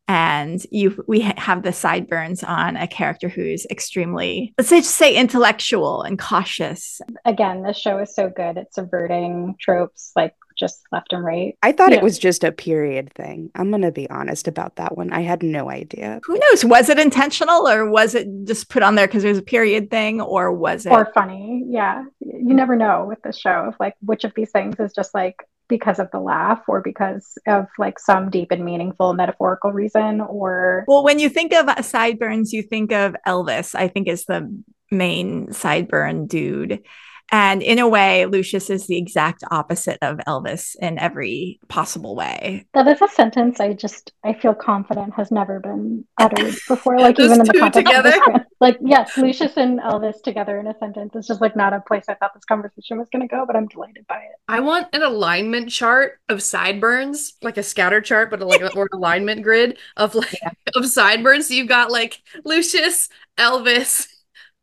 [0.08, 5.16] and you we have the sideburns on a character who's extremely let's say just say
[5.16, 7.00] intellectual and cautious.
[7.24, 8.58] Again this show is so good.
[8.58, 11.56] At subverting tropes like just left and right.
[11.62, 13.50] I thought it was just a period thing.
[13.54, 15.12] I'm going to be honest about that one.
[15.12, 16.20] I had no idea.
[16.24, 16.64] who knows?
[16.64, 20.20] Was it intentional or was it just put on there because there's a period thing
[20.20, 21.64] or was it or funny.
[21.68, 22.04] Yeah.
[22.20, 25.36] You never know with this show of like which of these things is just like
[25.68, 30.84] because of the laugh or because of like some deep and meaningful metaphorical reason or
[30.86, 34.48] well when you think of sideburns you think of elvis i think is the
[34.90, 36.82] main sideburn dude
[37.30, 42.64] and in a way lucius is the exact opposite of elvis in every possible way
[42.74, 47.18] that is a sentence i just i feel confident has never been uttered before like
[47.20, 48.32] even in the context of together?
[48.32, 51.80] this like yes lucius and elvis together in a sentence is just like not a
[51.80, 54.60] place i thought this conversation was going to go but i'm delighted by it I
[54.60, 59.42] want an alignment chart of sideburns, like a scatter chart, but like or an alignment
[59.42, 60.38] grid of like
[60.74, 61.48] of sideburns.
[61.48, 64.06] So you've got like Lucius, Elvis,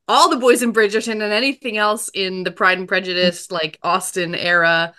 [0.07, 4.35] all the boys in Bridgerton, and anything else in the Pride and Prejudice, like Austen
[4.35, 4.93] era.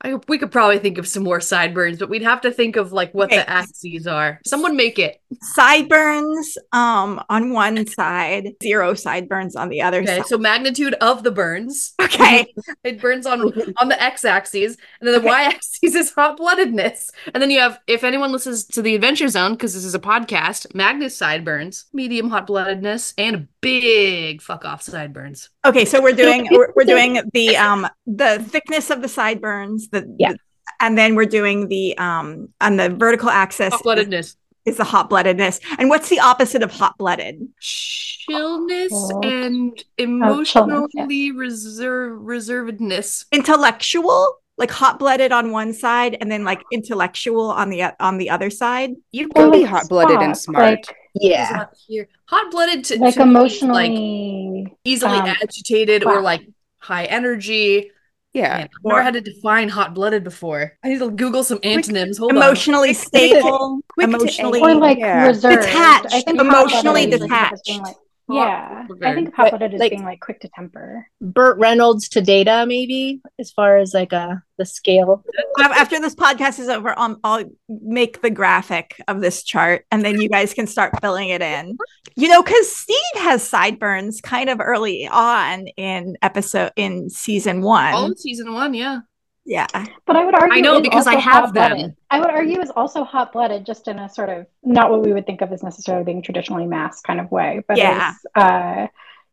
[0.00, 2.92] I we could probably think of some more sideburns, but we'd have to think of
[2.92, 3.38] like what Okay.
[3.38, 4.40] the axes are.
[4.46, 5.20] Someone make it.
[5.42, 11.24] sideburns um on one side zero sideburns on the other Okay, side so magnitude of
[11.24, 11.94] the burns.
[12.00, 12.46] okay
[12.84, 13.40] It burns on
[13.80, 15.28] on the x-axis, and then the Okay.
[15.28, 17.10] y-axis is hot-bloodedness.
[17.34, 19.98] And then you have, if anyone listens to the Adventure Zone, because this is a
[19.98, 25.50] podcast, Magnus sideburns, medium hot-bloodedness, and big fuck off sideburns.
[25.64, 30.06] okay so we're doing we're, we're doing the um the thickness of the sideburns the
[30.18, 30.32] Yeah.
[30.80, 35.60] and then we're doing the um on the vertical axis Hot-bloodedness, is the hot bloodedness
[35.78, 39.20] and what's the opposite of hot blooded chillness, Oh.
[39.22, 43.24] and chillness, emotionally reserve reservedness.
[43.32, 48.28] intellectual like hot blooded on one side and then like intellectual on the on the
[48.30, 50.62] other side You Or can be hot-blooded and smart.
[50.70, 50.84] like,
[51.22, 52.08] Is not here.
[52.26, 56.46] Hot-blooded to, like to me like emotionally easily um, agitated or like
[56.78, 57.90] high energy.
[58.32, 58.48] yeah.
[58.58, 60.72] Man, I've never had to define hot blooded before.
[60.84, 62.18] I need to Google some antonyms.
[62.18, 65.26] Hold emotionally Quick- quick stable quick emotionally or like Yeah.
[65.28, 65.62] reserved.
[65.62, 67.80] Detached, I think emotionally hot-blooded is like detached.
[67.82, 67.96] like-
[68.28, 71.06] yeah, I think hot-blooded is Like- being like quick to temper.
[71.20, 75.24] Burt Reynolds to Data, maybe, as far as like uh the scale.
[75.58, 80.20] After this podcast is over um, i'll make the graphic of this chart and then
[80.20, 81.76] you guys can start filling it in
[82.16, 87.94] you know because stede has sideburns kind of early on in episode in season one
[87.94, 89.00] All of season one, yeah.
[89.48, 89.66] Yeah
[90.06, 91.96] But I would argue I know because I have them.
[92.10, 95.12] I would argue is also hot blooded, just in a sort of not what we
[95.14, 98.12] would think of as necessarily being traditionally mass kind of way, but Yeah.
[98.34, 98.86] uh,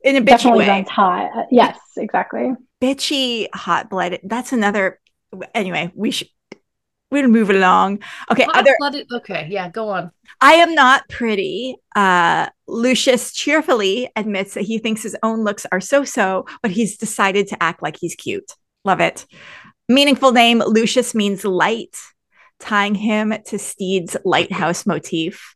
[0.03, 1.29] in a bitchy definitely way runs hot.
[1.37, 2.53] Uh, yes, exactly.
[2.81, 4.99] bitchy hot blooded that's another
[5.53, 6.29] anyway we should
[7.11, 7.99] we'll move it along
[8.31, 9.07] okay Hot other blooded.
[9.11, 10.11] Okay, yeah, go on.
[10.41, 11.77] I am not pretty.
[11.95, 16.97] Uh, Lucius cheerfully admits that he thinks his own looks are so so, but he's
[16.97, 18.51] decided to act like he's cute.
[18.83, 19.25] Love it.
[19.87, 21.95] Meaningful name Lucius means light,
[22.59, 25.55] tying him to Stede's lighthouse motif.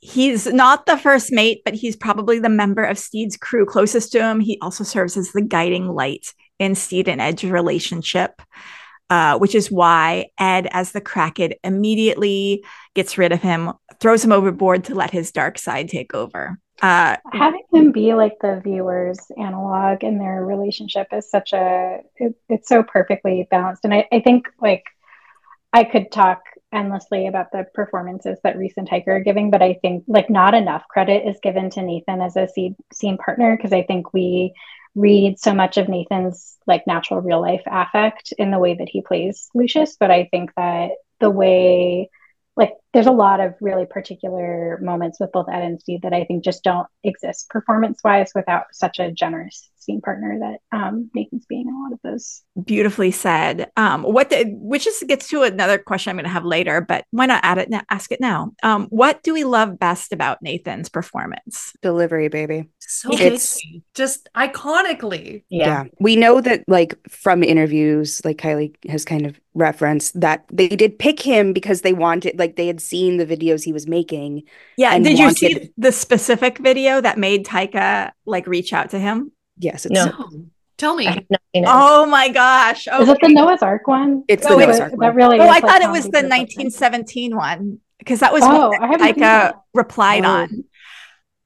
[0.00, 4.22] He's not the first mate, but he's probably the member of Stede's crew closest to
[4.22, 4.40] him.
[4.40, 8.42] He also serves as the guiding light in Stede and Ed's relationship,
[9.08, 14.32] uh, which is why Ed, as the Kraken, immediately gets rid of him, throws him
[14.32, 16.58] overboard to let his dark side take over.
[16.80, 22.34] Uh, Having him be like the viewer's analog in their relationship is such a it,
[22.48, 24.84] it's so perfectly balanced, and I, I think like
[25.72, 30.04] I could talk endlessly about the performances that Rhys and are giving, but I think
[30.08, 33.82] like not enough credit is given to Nathan as a scene, scene partner because I
[33.82, 34.54] think we
[34.94, 39.02] read so much of Nathan's like natural real life affect in the way that he
[39.02, 42.10] plays Lucius, but I think that the way
[42.56, 46.24] like there's a lot of really particular moments with both Ed and Stede that I
[46.24, 51.46] think just don't exist performance wise without such a generous scene partner that um, Nathan's
[51.46, 52.42] being in a lot of those.
[52.64, 53.70] Beautifully said.
[53.76, 57.04] Um, what the, which just gets to another question I'm going to have later, but
[57.10, 57.70] why not add it?
[57.70, 58.52] Now, ask it now.
[58.62, 61.72] Um, what do we love best about Nathan's performance?
[61.82, 62.68] Delivery, baby.
[62.80, 63.62] So It's- it's
[63.94, 65.44] just iconically.
[65.48, 65.84] Yeah.
[65.98, 70.98] We know that, like, from interviews, like Kylie has kind of referenced, that they did
[70.98, 74.42] pick him because they wanted, like, they had seen the videos he was making.
[74.76, 74.94] Yeah.
[74.94, 79.32] And Did you see the specific video that made Taika like reach out to him?
[79.58, 80.06] Yes, it's No.
[80.06, 80.46] No.
[80.78, 81.06] Tell me.
[81.06, 81.68] I have not seen it.
[81.70, 82.88] Oh my gosh.
[82.88, 84.24] Is it the Noah's Ark one?
[84.26, 85.14] It's the Noah's Ark That one.
[85.14, 88.68] really Oh, is, I like, thought it was the 1917 one because that was Oh,
[88.70, 89.54] what I haven't seen Taika that.
[89.74, 90.28] replied Oh.
[90.28, 90.64] on.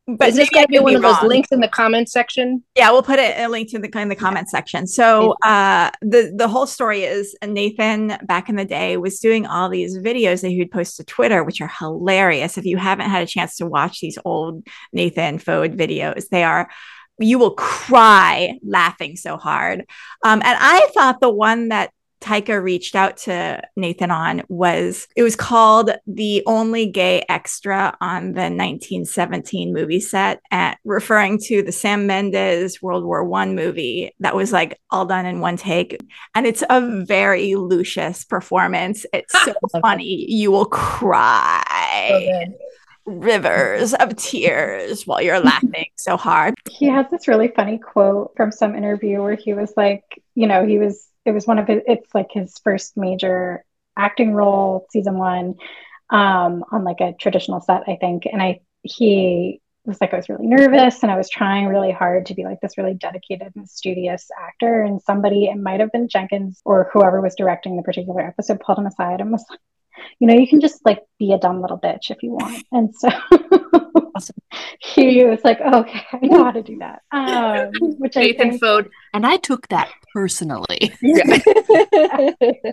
[0.09, 2.63] But Is this going to be could one of those links in the comments section?
[2.77, 4.87] Yeah, we'll put it a link to the in the comment section.
[4.87, 9.69] So uh the the whole story is Nathan back in the day was doing all
[9.69, 12.57] these videos that he would post to Twitter, which are hilarious.
[12.57, 16.71] If you haven't had a chance to watch these old Nathan Foad videos, they are
[17.19, 19.81] you will cry laughing so hard.
[20.25, 25.23] Um, and I thought the one that Taika reached out to Nathan on was it
[25.23, 31.73] was called the only gay extra on the 1917 movie set at referring to the
[31.73, 36.01] Sam Mendes World War One movie that was like all done in one take.
[36.35, 39.05] And it's a very Lucius performance.
[39.13, 40.31] It's so funny.
[40.31, 41.63] You will cry
[42.09, 42.55] So.
[43.07, 46.55] Rivers of tears while you're laughing so hard.
[46.69, 50.67] He has this really funny quote from some interview where he was like, you know,
[50.67, 53.65] he was, it was one of his, it's like his first major
[53.97, 55.55] acting role, season one,
[56.11, 58.27] um, on like a traditional set, I think.
[58.27, 62.27] And I, he was like, I was really nervous and I was trying really hard
[62.27, 64.83] to be like this really dedicated and studious actor.
[64.83, 68.79] And somebody, it might have been Jenkins or whoever was directing the particular episode, pulled
[68.79, 69.61] him aside and was like,
[70.19, 72.65] you know, you can just like be a dumb little bitch if you want.
[72.73, 73.09] And so
[74.81, 77.03] he was like, okay, I know how to do that.
[77.13, 78.89] Um, which I Nathan think, Foad.
[79.15, 80.93] And I took that personally.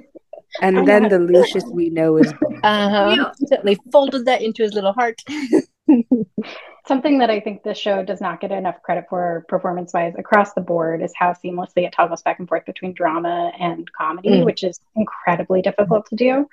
[0.62, 2.32] And I then the Lucius we know is
[2.64, 3.32] uh-huh.
[3.64, 5.20] They folded that into his little heart.
[6.86, 10.54] something that I think this show does not get enough credit for performance wise across
[10.54, 14.46] the board is how seamlessly it toggles back and forth between drama and comedy, Mm.
[14.46, 16.48] which is incredibly difficult to do.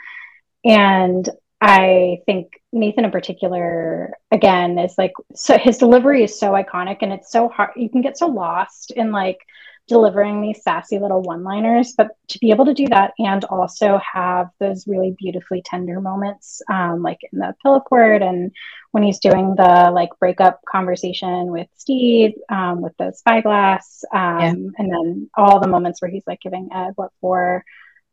[0.65, 1.29] And
[1.61, 7.13] I think Nathan in particular, again, is like so his delivery is so iconic and
[7.13, 7.71] it's so hard.
[7.77, 9.39] You can get so lost in like
[9.89, 13.99] delivering these sassy little one liners, but to be able to do that and also
[14.13, 18.53] have those really beautifully tender moments, um, like in the pillow court and
[18.93, 24.51] when he's doing the like breakup conversation with Stede, um, with the spyglass, um, Yeah.
[24.51, 27.65] and then all the moments where he's like giving Ed what for.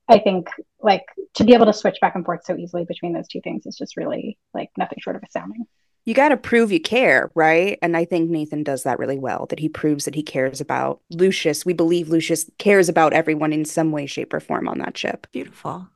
[0.10, 0.48] I think
[0.82, 1.04] like
[1.36, 3.76] to be able to switch back and forth so easily between those two things is
[3.78, 5.66] just really like nothing short of astounding.
[6.06, 7.78] you got to prove you care, right?
[7.82, 11.02] And I think Nathan does that really well, that he proves that he cares about
[11.10, 11.66] Lucius.
[11.66, 15.28] We believe Lucius cares about everyone in some way, shape, or form on that ship.
[15.34, 15.88] Beautiful.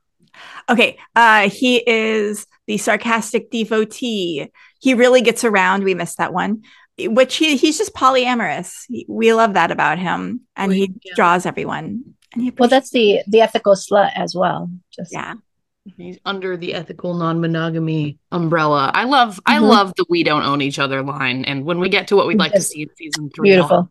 [0.68, 4.50] Okay, uh, he is the sarcastic devotee.
[4.80, 5.84] He really gets around.
[5.84, 6.62] We missed that one,
[6.98, 8.84] which he he's just polyamorous.
[9.08, 11.12] We love that about him, and he Yeah.
[11.16, 12.14] draws everyone.
[12.58, 14.70] Well, that's the the ethical slut as well.
[14.94, 15.34] Just yeah.
[15.96, 18.92] He's under the ethical non-monogamy umbrella.
[18.94, 19.68] I love I Mhm.
[19.68, 21.44] love the we don't own each other line.
[21.44, 23.48] And when we get to what we'd like to see in season three.
[23.50, 23.90] beautiful.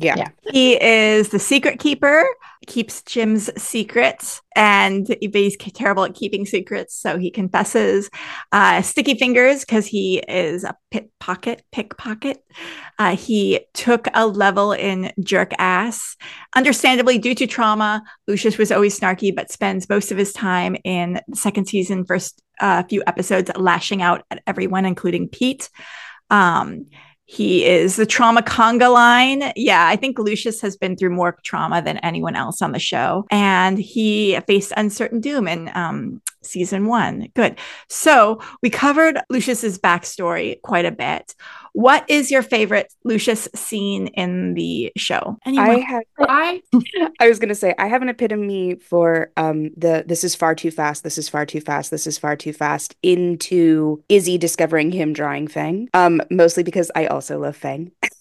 [0.00, 0.14] Yeah.
[0.16, 0.28] Yeah.
[0.50, 2.26] He is the secret keeper,
[2.66, 6.94] keeps Jim's secret, and he's terrible at keeping secrets.
[6.94, 8.10] So he confesses.
[8.50, 12.42] Uh, sticky fingers because he is a pickpocket, pickpocket.
[12.98, 16.16] Uh, he took a level in jerk ass.
[16.56, 21.20] Understandably, due to trauma, Lucius was always snarky, but spends most of his time in
[21.28, 25.68] the second season, first uh, few episodes, lashing out at everyone, including Pete.
[26.30, 26.86] Um,
[27.30, 29.52] he is the trauma conga line.
[29.54, 33.24] Yeah, I think Lucius has been through more trauma than anyone else on the show.
[33.30, 37.28] And he faced uncertain doom in um, season one.
[37.36, 37.56] Good.
[37.88, 41.36] So we covered Lucius's backstory quite a bit.
[41.72, 45.38] What is your favorite Lucius scene in the show?
[45.44, 46.62] I have I
[47.20, 50.70] I was gonna say I have an epitome for um the this is far too
[50.70, 55.12] fast, this is far too fast, this is far too fast into Izzy discovering him
[55.12, 55.88] drawing Fang.
[55.94, 57.92] Um, mostly because I also love Fang.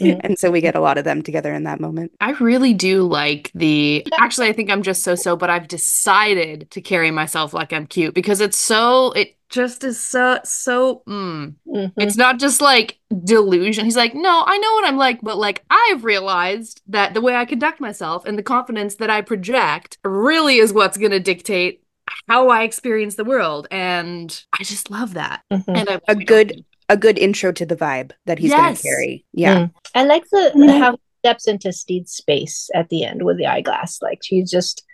[0.00, 2.12] And so we get a lot of them together in that moment.
[2.20, 6.70] I really do like the actually I think I'm just so so, but I've decided
[6.70, 11.54] to carry myself like I'm cute because it's so it just is so so mm.
[11.66, 11.92] Mhm.
[11.98, 13.84] It's not just like delusion.
[13.84, 17.34] He's like, no, I know what I'm like, but like I've realized that the way
[17.36, 21.82] I conduct myself and the confidence that I project really is what's going to dictate
[22.28, 23.66] how I experience the world.
[23.70, 25.42] And I just love that.
[25.52, 25.64] Mhm.
[25.68, 28.60] And I A good- A good intro to the vibe that he's Yes.
[28.82, 29.24] gonna carry.
[29.32, 29.56] Yeah.
[29.58, 29.70] Mm.
[29.94, 30.78] I like the Yeah.
[30.78, 34.00] how he steps into Stede's space at the end with the eyeglass.
[34.02, 34.84] Like she's just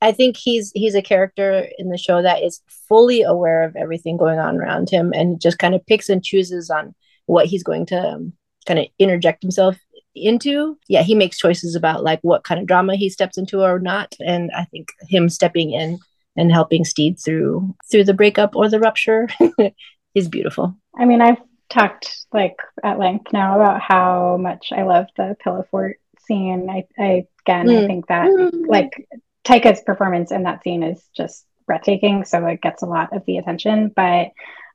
[0.00, 4.16] I think he's he's a character in the show that is fully aware of everything
[4.16, 6.94] going on around him and just kind of picks and chooses on
[7.26, 8.32] what he's going to um,
[8.66, 9.76] kind of interject himself
[10.16, 10.76] into.
[10.88, 14.14] Yeah, he makes choices about like what kind of drama he steps into or not.
[14.20, 15.98] And I think him stepping in
[16.36, 19.28] and helping Stede through through the breakup or the rupture
[20.14, 20.76] is beautiful.
[20.96, 21.40] I mean, I've
[21.70, 26.68] talked like at length now about how much I love the pillow fort scene.
[26.70, 27.84] I, I again, mm.
[27.84, 28.66] I think that mm.
[28.66, 29.08] like
[29.44, 33.38] Taika's performance in that scene is just breathtaking, so it gets a lot of the
[33.38, 33.90] attention.
[33.94, 34.28] But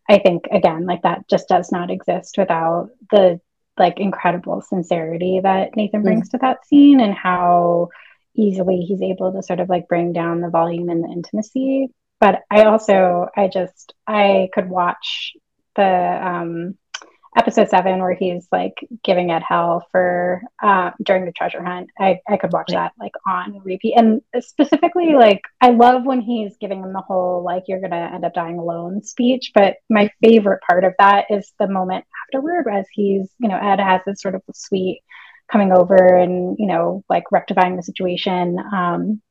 [0.09, 3.39] I think again, like that just does not exist without the
[3.77, 6.31] like incredible sincerity that Nathan brings mm.
[6.31, 7.89] to that scene and how
[8.35, 11.89] easily he's able to sort of like bring down the volume and the intimacy.
[12.19, 15.33] But I also I just I could watch
[15.75, 16.77] the um
[17.37, 21.89] episode seven where he's like giving Ed hell for uh, during the treasure hunt.
[21.99, 23.93] I, I could watch that like on repeat.
[23.95, 28.25] And specifically, like I love when he's giving him the whole like you're gonna end
[28.25, 29.51] up dying alone speech.
[29.53, 33.79] But my favorite part of that is the moment afterward as he's, you know, Ed
[33.79, 35.01] has this sort of sweet
[35.51, 38.57] coming over and, you know, like rectifying the situation.
[38.73, 39.21] Um,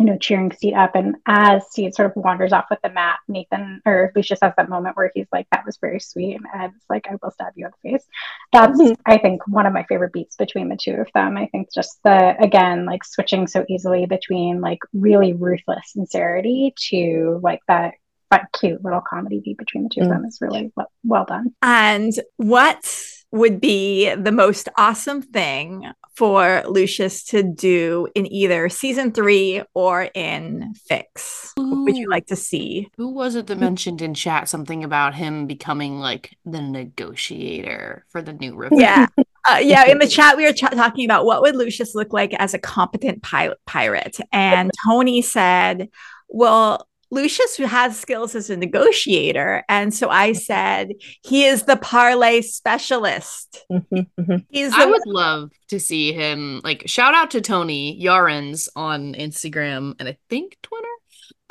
[0.00, 0.94] you know, cheering Stede up.
[0.94, 4.70] And as Stede sort of wanders off with the mat, Nathan or Lucius has that
[4.70, 6.36] moment where he's like, that was very sweet.
[6.36, 8.06] And Ed's like, I will stab you in the face.
[8.50, 8.94] That's, mm-hmm.
[9.04, 11.36] I think, one of my favorite beats between the two of them.
[11.36, 17.38] I think just the, again, like switching so easily between like really ruthless sincerity to
[17.42, 17.92] like that
[18.30, 20.04] that cute little comedy beat between the two mm.
[20.04, 21.52] of them is really well, well done.
[21.62, 22.88] And what
[23.32, 30.10] would be the most awesome thing for Lucius to do in either season three or
[30.14, 31.52] in Fix?
[31.58, 31.70] Ooh.
[31.70, 32.88] What would you like to see?
[32.96, 38.20] Who was it that mentioned in chat something about him becoming like the negotiator for
[38.20, 38.80] the new Revenge?
[38.80, 39.06] Yeah.
[39.48, 42.34] Uh, yeah, in the chat we were ch- talking about what would Lucius look like
[42.34, 45.88] as a competent pi- pirate, and Tony said,
[46.28, 49.64] "Well, Lucius who has skills as a negotiator.
[49.68, 50.92] And so I said,
[51.24, 53.64] he is the parlay specialist.
[53.70, 54.36] Mm-hmm, mm-hmm.
[54.48, 59.94] He's I would love to see him like shout out to Tony Yarens on Instagram
[59.98, 60.86] and I think Twitter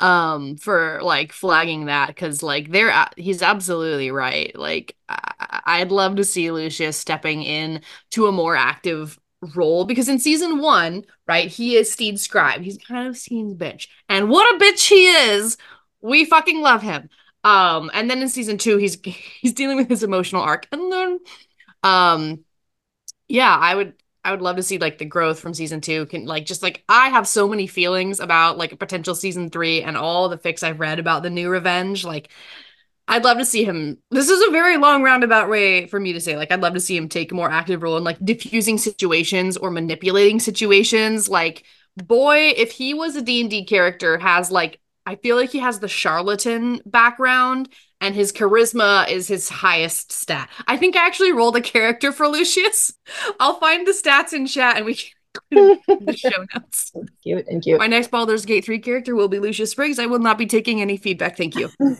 [0.00, 6.16] um for like flagging that because like they're he's absolutely right like I- i'd love
[6.16, 7.82] to see lucius stepping in
[8.12, 9.18] to a more active
[9.54, 12.62] role because in season one, right, he is Stede Scribe.
[12.62, 13.88] He's kind of Stede's bitch.
[14.08, 15.56] And what a bitch he is.
[16.00, 17.08] We fucking love him.
[17.44, 20.66] Um, and then in season two, he's he's dealing with his emotional arc.
[20.72, 21.18] And then
[21.82, 22.44] um
[23.28, 26.06] yeah, I would I would love to see like the growth from season two.
[26.06, 29.82] Can like just like I have so many feelings about like a potential season three
[29.82, 32.04] and all the fics I've read about the new revenge.
[32.04, 32.30] Like
[33.10, 33.98] I'd love to see him.
[34.12, 36.36] This is a very long roundabout way for me to say.
[36.36, 39.56] Like, I'd love to see him take a more active role in like diffusing situations
[39.56, 41.28] or manipulating situations.
[41.28, 41.64] Like,
[41.96, 45.88] boy, if he was a D&D character, has like, I feel like he has the
[45.88, 47.68] charlatan background
[48.00, 50.48] and his charisma is his highest stat.
[50.68, 52.92] I think I actually rolled a character for Lucius.
[53.40, 55.10] I'll find the stats in chat and we can
[55.50, 56.92] the show notes.
[57.22, 57.78] Cute and cute.
[57.78, 59.98] My next Baldur's Gate 3 character will be Lucius Spriggs.
[59.98, 61.36] I will not be taking any feedback.
[61.36, 61.70] Thank you.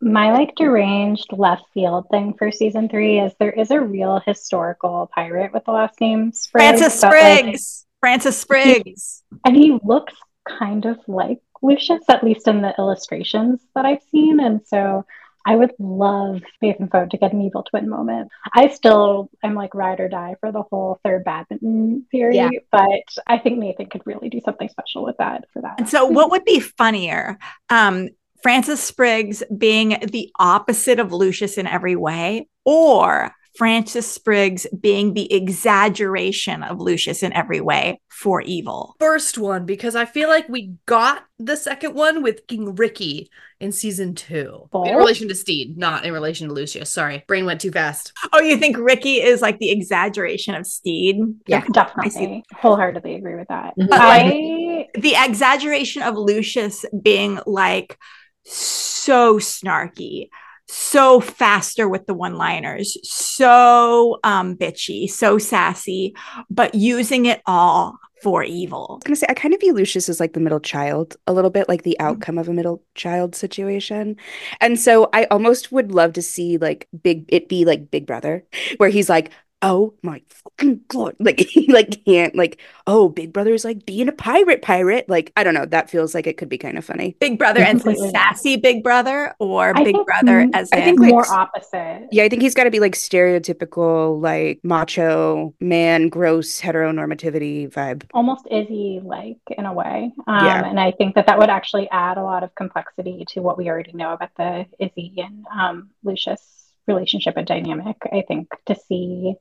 [0.00, 5.10] My like deranged left field thing for season three is there is a real historical
[5.12, 6.78] pirate with the last name Spriggs.
[6.78, 7.84] Francis Spriggs.
[7.84, 9.22] Like, Francis Spriggs.
[9.30, 10.14] He, and he looks
[10.48, 14.40] kind of like Lucius, at least in the illustrations that I've seen.
[14.40, 15.04] And so
[15.46, 18.28] I would love Nathan Foad to get an evil twin moment.
[18.54, 22.50] I still am like ride or die for the whole third badminton theory, yeah.
[22.70, 25.78] but I think Nathan could really do something special with that for that.
[25.78, 27.38] And so, what would be funnier?
[27.70, 28.10] Um,
[28.42, 35.34] Francis Spriggs being the opposite of Lucius in every way, or Francis Spriggs being the
[35.34, 38.94] exaggeration of Lucius in every way for evil.
[39.00, 43.28] First one, because I feel like we got the second one with King Ricky
[43.58, 44.68] in season two.
[44.72, 46.92] In relation to Stede, not in relation to Lucius.
[46.92, 48.12] Sorry, brain went too fast.
[48.32, 51.16] Oh, you think Ricky is like the exaggeration of Stede?
[51.48, 52.44] Yeah, definitely.
[52.54, 53.74] I wholeheartedly agree with that.
[53.76, 53.92] Mm-hmm.
[53.92, 54.86] I...
[54.94, 57.98] the exaggeration of Lucius being like
[58.44, 60.28] so snarky
[60.68, 66.14] so faster with the one liners, so um, bitchy, so sassy,
[66.50, 68.86] but using it all for evil.
[68.90, 71.32] I was gonna say I kind of view Lucius as like the middle child, a
[71.32, 72.08] little bit like the mm-hmm.
[72.08, 72.40] outcome mm-hmm.
[72.40, 74.16] of a middle child situation.
[74.60, 78.44] And so I almost would love to see like big it be like Big Brother,
[78.78, 79.30] where he's like,
[79.62, 84.08] oh my fucking god like he like can't like oh big brother is like being
[84.08, 86.84] a pirate pirate like i don't know that feels like it could be kind of
[86.84, 88.10] funny Big Brother and Completely.
[88.10, 92.08] sassy Big Brother, or I Big think Brother as I think, like, more opposite.
[92.12, 98.04] yeah i think he's got to be like stereotypical like macho man gross heteronormativity vibe
[98.14, 100.12] almost Izzy like in a way.
[100.26, 100.64] Um, Yeah.
[100.64, 103.68] And I think that that would actually add a lot of complexity to what we
[103.68, 107.96] already know about the Izzy and um, Lucius relationship and dynamic.
[108.12, 109.34] I think to see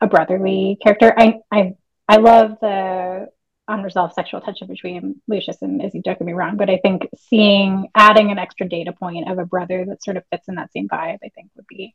[0.00, 1.74] a brotherly character, I I
[2.08, 3.28] I love the
[3.68, 6.00] unresolved sexual tension between Lucius and Izzy.
[6.02, 9.46] Don't get me wrong, but I think seeing adding an extra data point of a
[9.46, 11.94] brother that sort of fits in that same vibe, I think would be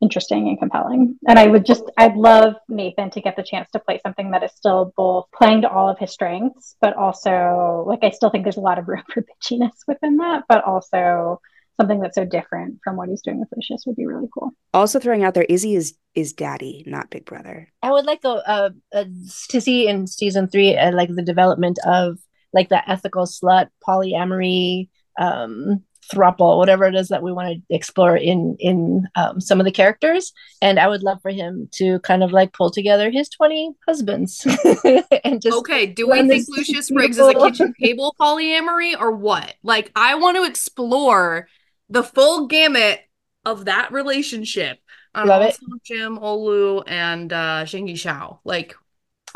[0.00, 1.18] interesting and compelling.
[1.26, 4.42] And I would just, I'd love Nathan to get the chance to play something that
[4.42, 8.44] is still both playing to all of his strengths, but also, like, I still think
[8.44, 11.40] there's a lot of room for bitchiness within that, but also
[11.78, 14.50] something that's so different from what he's doing with Lucius would be really cool.
[14.72, 18.28] also throwing out there izzy is is daddy not big brother I would like a,
[18.28, 19.04] uh uh
[19.48, 22.18] to see in season three, uh, like the development of
[22.52, 28.16] like the ethical slut, polyamory, um, thruple, whatever it is that we want to explore
[28.16, 30.32] in in um, some of the characters.
[30.62, 34.46] And I would love for him to kind of like pull together his twenty husbands
[35.24, 39.54] and just Okay, do we think Lucius Spriggs is a kitchen table polyamory or what?
[39.62, 41.48] Like, I want to explore
[41.88, 43.00] the full gamut
[43.44, 44.78] of that relationship.
[45.14, 45.46] Um, Love it.
[45.62, 48.40] also Jim, Olu, and uh, Zheng Yi Sao.
[48.44, 48.74] Like,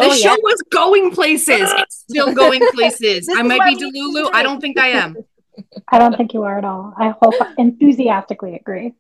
[0.01, 0.30] Oh, this yeah.
[0.34, 1.72] show was going places.
[1.72, 3.28] It's still going places.
[3.34, 4.30] I might be we Delulu.
[4.32, 5.16] I don't think I am.
[5.88, 6.94] I don't think you are at all.
[6.96, 8.94] I hope enthusiastically agree.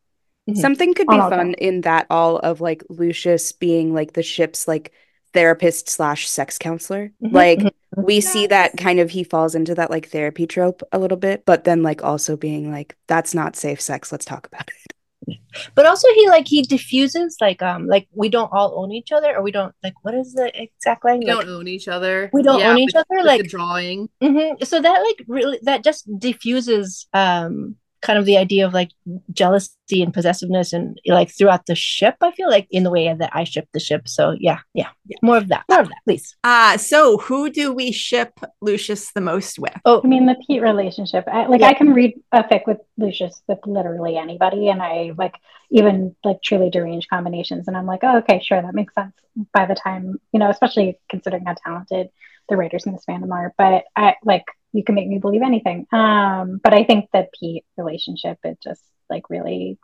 [0.50, 0.56] Mhm.
[0.56, 4.92] Something could be fun in that all of like Lucius being like the ship's like
[5.32, 7.10] therapist slash sex counselor.
[7.22, 7.70] Mhm, Like mhm.
[7.96, 11.44] we see that kind of he falls into that like therapy trope a little bit,
[11.46, 14.10] but then like also being like, that's not safe sex.
[14.12, 15.36] Let's talk about it.
[15.74, 19.36] but also he like he diffuses like um like we don't all own each other
[19.36, 22.30] or we don't like what is the exact line We like, don't own each other.
[22.32, 24.08] We don't own each with- other, with like- the drawing.
[24.22, 24.64] Mhm.
[24.66, 28.90] So that like really that just diffuses um kind of the idea of like
[29.32, 32.16] jealousy and possessiveness and like throughout the ship.
[32.20, 34.08] I feel like in the way that I ship the ship.
[34.08, 34.88] So yeah, yeah,
[35.22, 36.36] more of that, more of that, please.
[36.44, 39.74] Uh, so who do we ship Lucius the most with?
[39.84, 41.24] Oh, I mean, the Pete relationship.
[41.26, 41.68] I, like, Yeah.
[41.68, 45.34] I can read a fic with Lucius with literally anybody, and I like
[45.70, 49.14] even like truly deranged combinations, and I'm like, oh, okay, sure, that makes sense.
[49.52, 52.10] By the time you know, especially considering how talented
[52.48, 55.86] the writers in this fandom are, but I like you can make me believe anything.
[55.92, 59.78] Um, but I think the Pete relationship, it just like really,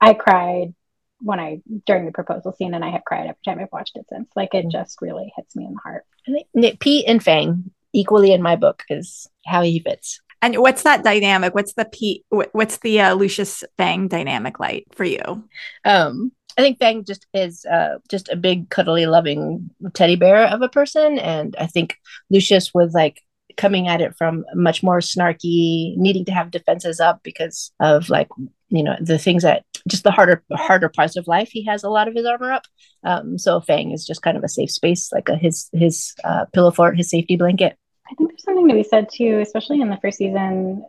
[0.00, 0.74] I cried
[1.20, 4.06] when I during the proposal scene, and I have cried every time I've watched it
[4.08, 4.28] since.
[4.36, 4.72] Like, it Mm.
[4.72, 6.04] just really hits me in the heart.
[6.28, 10.20] I think Nick- Pete and Fang equally in my book is how he fits.
[10.40, 11.52] And what's that dynamic?
[11.54, 12.24] What's the Pete?
[12.30, 15.48] What's the uh, Lucius Fang dynamic like for you?
[15.84, 20.62] Um, I think Fang just is uh, just a big, cuddly, loving teddy bear of
[20.62, 21.96] a person, and I think
[22.30, 23.20] Lucius was like
[23.58, 28.28] coming at it from much more snarky, needing to have defenses up because of like
[28.70, 31.50] you know the things that just the harder harder parts of life.
[31.50, 32.62] He has a lot of his armor up,
[33.04, 36.46] um, so Fang is just kind of a safe space, like a, his his uh,
[36.54, 37.76] pillow fort, his safety blanket.
[38.10, 40.86] I think there's something to be said too, especially in the first season.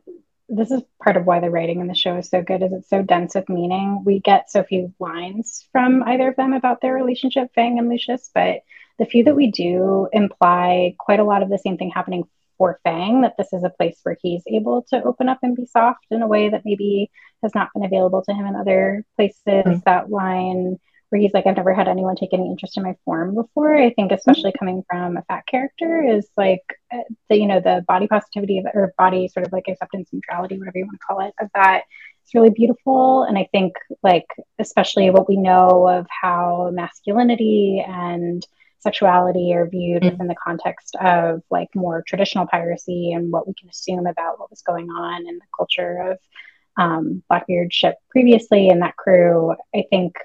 [0.48, 2.90] This is part of why the writing in the show is so good, is it's
[2.90, 4.04] so dense with meaning.
[4.06, 8.32] We get so few lines from either of them about their relationship, Fang and Lucius,
[8.34, 8.62] but
[8.98, 12.26] the few that we do imply quite a lot of the same thing happening
[12.60, 15.66] for Fang, that this is a place where he's able to open up and be
[15.66, 17.10] soft in a way that maybe
[17.42, 19.64] has not been available to him in other places.
[19.66, 19.84] Mm.
[19.86, 20.78] That line
[21.10, 23.76] where he's like, I've never had anyone take any interest in my form before.
[23.76, 26.62] I think, especially coming from a fat character, is like
[26.94, 26.98] uh,
[27.30, 30.78] the you know the body positivity of or body sort of like acceptance neutrality, whatever
[30.78, 31.84] you want to call it, of that.
[32.24, 34.28] It's really beautiful, and I think like
[34.60, 38.46] especially what we know of how masculinity and
[38.80, 40.12] sexuality are viewed Mm.
[40.12, 44.50] within the context of like more traditional piracy and what we can assume about what
[44.50, 46.18] was going on in the culture of
[46.78, 49.54] um, Blackbeard ship previously and that crew.
[49.76, 50.16] I think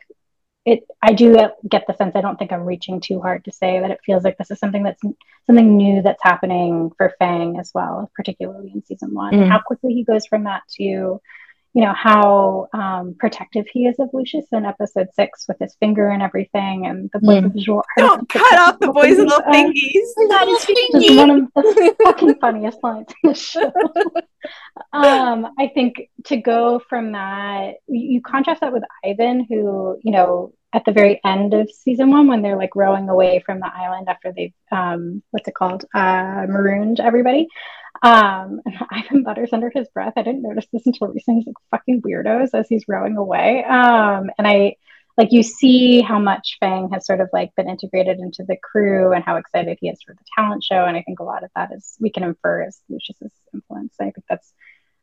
[0.66, 1.36] it i do
[1.68, 4.24] get the sense i don't think i'm reaching too hard to say that it feels
[4.24, 5.02] like this is something that's
[5.46, 9.48] something new that's happening for fang as well particularly in season one and Mm.
[9.50, 11.20] how quickly he goes from that to
[11.74, 16.08] you know how um, protective he is of lucius in episode six with his finger
[16.08, 17.52] and everything and the boys Mm.
[17.52, 20.08] visual art Don't cut off the boys' little Uh, fingies.
[20.18, 23.72] Not his one of the fucking funniest lines in the show.
[24.92, 30.12] um, I think to go from that, you you contrast that with Ivan, who, you
[30.12, 33.70] know, at the very end of season one, when they're like rowing away from the
[33.72, 37.46] island after they've, um, what's it called, uh, marooned everybody.
[38.02, 38.60] Um,
[38.90, 40.14] Ivan butters under his breath.
[40.16, 41.40] I didn't notice this until recently.
[41.40, 43.62] He's like fucking weirdos as he's rowing away.
[43.62, 44.74] Um, and I,
[45.16, 49.12] like you see how much Fang has sort of like been integrated into the crew
[49.12, 50.84] and how excited he is for the talent show.
[50.84, 53.94] And I think a lot of that is we can infer is Lucius's influence.
[54.00, 54.52] I think that's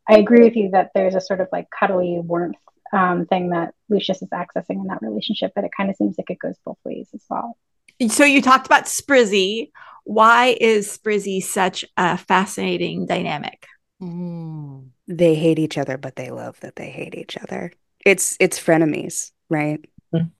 [0.09, 2.57] I agree with you that there's a sort of like cuddly warmth
[2.93, 6.29] um, thing that Lucius is accessing in that relationship, but it kind of seems like
[6.29, 7.57] it goes both ways as well.
[8.09, 9.71] So you talked about Sprizzy.
[10.03, 13.67] Why is Sprizzy such a fascinating dynamic?
[14.01, 14.89] Mm.
[15.07, 17.71] They hate each other, but they love that they hate each other.
[18.05, 19.79] It's it's frenemies, right?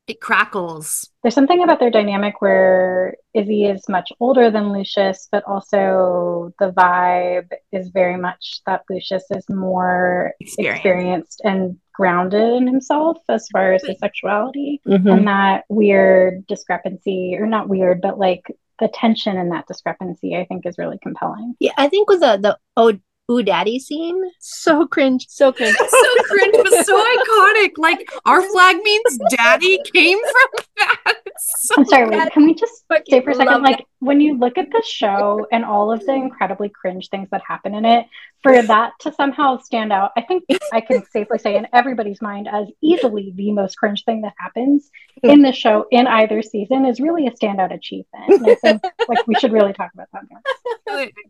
[0.08, 1.10] It crackles.
[1.24, 6.72] There's something about their dynamic where Izzy is much older than Lucius, but also the
[6.72, 10.76] vibe is very much that Lucius is more Experience.
[10.78, 14.82] experienced and grounded in himself as far as his sexuality.
[14.86, 15.10] Mhm.
[15.18, 18.44] And that weird discrepancy, or not weird, but like
[18.80, 21.56] the tension in that discrepancy, I think is really compelling.
[21.60, 22.98] Yeah, I think with the the oh
[23.32, 25.76] ooh daddy scene, so cringe, so cringe.
[25.90, 27.72] so cringe, but so iconic.
[27.78, 31.16] Like our flag means daddy came from that.
[31.44, 34.38] So I'm sorry, wait, can we just stay for a second, love like when you
[34.38, 38.06] look at the show and all of the incredibly cringe things that happen in it,
[38.44, 42.48] for that to somehow stand out, I think I can safely say in everybody's mind
[42.52, 44.90] as easily the most cringe thing that happens
[45.24, 48.30] in the show in either season is really a standout achievement.
[48.30, 50.42] And I think like we should really talk about that more.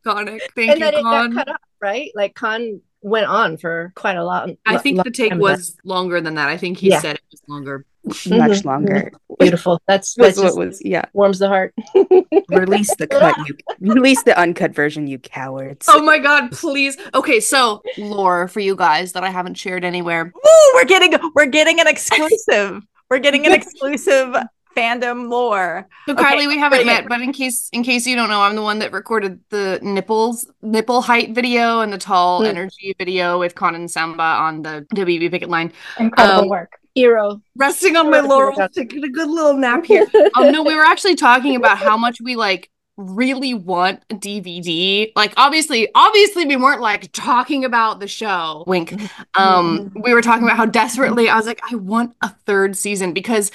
[0.05, 0.39] iconic.
[0.55, 1.33] Thank and you, then it got Con.
[1.33, 2.11] cut off, right?
[2.15, 4.49] Like Con went on for quite a lot.
[4.65, 6.49] I think long the take time was longer than that.
[6.49, 6.99] I think he Yeah.
[6.99, 7.85] said it was longer.
[8.29, 9.11] Much longer.
[9.39, 9.81] beautiful.
[9.87, 11.05] That's Was that's what was yeah.
[11.13, 11.73] warms the heart.
[12.49, 15.85] Release the cut, you release the uncut version, you cowards.
[15.89, 16.97] Oh my god, please.
[17.13, 20.33] Okay, so lore for you guys that I haven't shared anywhere.
[20.35, 22.83] Ooh, we're getting we're getting an exclusive.
[23.09, 24.35] we're getting an exclusive
[24.75, 25.85] fandom lore.
[26.07, 28.41] So Okay, Kylie, we haven't bring met, but in case in case you don't know,
[28.41, 32.45] I'm the one that recorded the nipples nipple height video and the tall Hmm.
[32.47, 35.71] energy video with Con and Samba on the WB picket line.
[35.99, 36.77] Incredible Um, work.
[36.95, 37.41] Hero.
[37.55, 38.67] Resting on my Sure, laurels, sure.
[38.69, 40.05] taking a good little nap here.
[40.35, 45.11] oh no, we were actually talking about how much we like really want a DVD.
[45.15, 48.63] Like obviously, obviously we weren't like talking about the show.
[48.67, 48.93] Wink.
[49.35, 53.13] Um, we were talking about how desperately I was like, I want a third season
[53.13, 53.51] because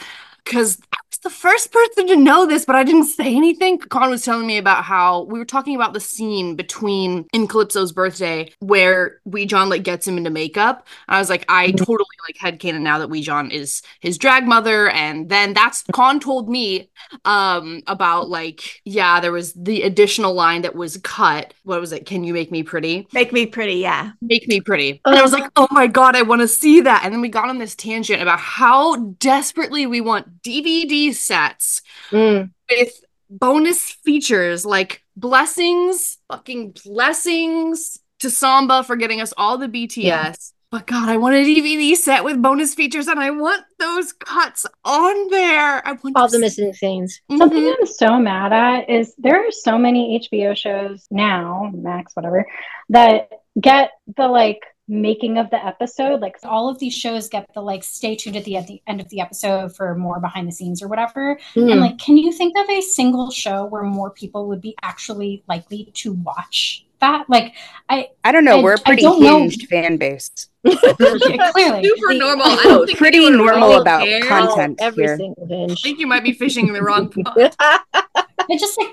[0.46, 3.78] because I was the first person to know this, but I didn't say anything.
[3.78, 7.92] Con was telling me about how we were talking about the scene between in Calypso's
[7.92, 10.86] birthday where Wee John like gets him into makeup.
[11.08, 14.88] I was like, I totally like headcanon now that Wee John is his drag mother.
[14.90, 16.88] And then that's Con told me
[17.24, 21.54] um about like, yeah, there was the additional line that was cut.
[21.64, 22.06] What was it?
[22.06, 23.08] Can you make me pretty?
[23.12, 24.12] Make me pretty, yeah.
[24.22, 25.00] make me pretty.
[25.04, 27.02] And I was like, oh my God, I want to see that.
[27.04, 32.50] And then we got on this tangent about how desperately we want DVD sets Mm.
[32.70, 32.92] with
[33.28, 40.02] bonus features like blessings, fucking blessings to Samba for getting us all the BTS.
[40.04, 40.32] Yeah.
[40.70, 44.66] But God, I want a DVD set with bonus features and I want those cuts
[44.84, 45.86] on there.
[45.86, 47.20] I want All the missing scenes.
[47.36, 47.74] Something Mhm.
[47.80, 52.46] I'm so mad at is there are so many HBO shows now, Max, whatever,
[52.90, 53.30] that
[53.60, 56.20] get the like making of the episode.
[56.20, 59.00] Like all of these shows get the like stay tuned at the, at the end
[59.00, 61.72] of the episode for more behind the scenes or whatever Mm.
[61.72, 65.42] and like can you think of a single show where more people would be actually
[65.48, 67.52] likely to watch that like
[67.88, 68.58] i I don't know.
[68.60, 69.50] I- we're a pretty don't know.
[69.68, 70.30] fan base.
[70.66, 72.46] clearly Super the- normal.
[72.46, 74.24] I don't think Pretty normal about cares.
[74.26, 74.78] content.
[74.80, 75.16] every here.
[75.16, 77.54] single I think you might be fishing in the wrong pond.
[77.58, 78.90] I just like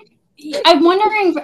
[0.66, 1.36] I'm wondering,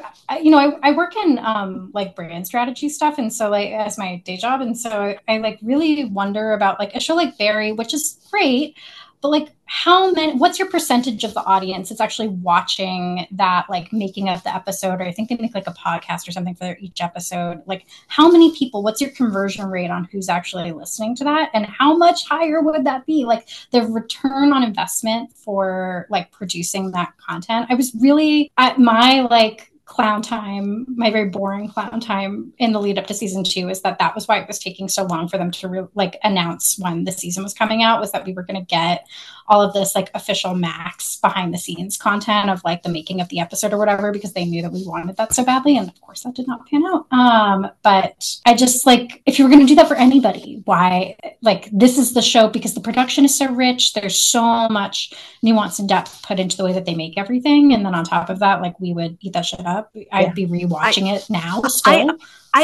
[0.41, 3.97] you know, I, I work in um like brand strategy stuff, and so like as
[3.97, 7.37] my day job, and so I, I like really wonder about like a show like
[7.37, 8.77] Barry, which is great,
[9.21, 10.33] but like how many?
[10.33, 14.99] What's your percentage of the audience that's actually watching that like making of the episode,
[14.99, 17.61] or I think they make like a podcast or something for each episode.
[17.67, 18.81] Like how many people?
[18.81, 22.83] What's your conversion rate on who's actually listening to that, and how much higher would
[22.85, 23.25] that be?
[23.25, 27.67] Like the return on investment for like producing that content.
[27.69, 32.79] I was really at my like clown time, my very boring clown time in the
[32.79, 35.27] lead up to season two is that that was why it was taking so long
[35.27, 38.31] for them to re- like announce when the season was coming out was that we
[38.31, 39.07] were going to get
[39.49, 43.29] all of this like official max behind the scenes content of like the making of
[43.29, 45.99] the episode or whatever because they knew that we wanted that so badly and of
[46.01, 47.11] course that did not pan out.
[47.11, 51.17] Um but i just like if you were going to do that for anybody why
[51.41, 55.79] like this is the show because the production is so rich there's so much nuance
[55.79, 58.39] and depth put into the way that they make everything and then on top of
[58.39, 59.91] that like we would eat that shit up.
[60.11, 61.93] I'd be rewatching it now still.
[61.93, 62.15] I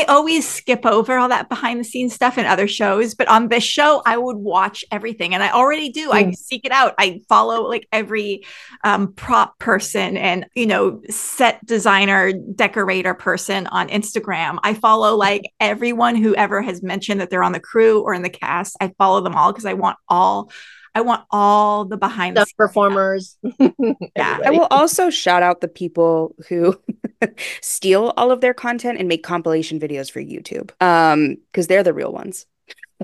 [0.07, 3.63] always skip over all that behind the scenes stuff in other shows, but on this
[3.63, 6.11] show, I would watch everything, and I already do.
[6.11, 6.35] I Mm.
[6.35, 6.95] seek it out.
[6.97, 8.43] I follow like every
[8.83, 14.57] um, prop person and you know set designer, decorator person on Instagram.
[14.63, 18.23] I follow like everyone who ever has mentioned that they're on the crew or in
[18.23, 18.75] the cast.
[18.81, 20.51] I follow them all because I want all.
[20.95, 22.53] I want all the behind the The scenes.
[22.53, 23.37] performers.
[24.15, 24.39] Yeah.
[24.45, 26.79] I will also shout out the people who
[27.61, 30.71] steal all of their content and make compilation videos for YouTube.
[30.81, 32.45] Um, because they're the real ones.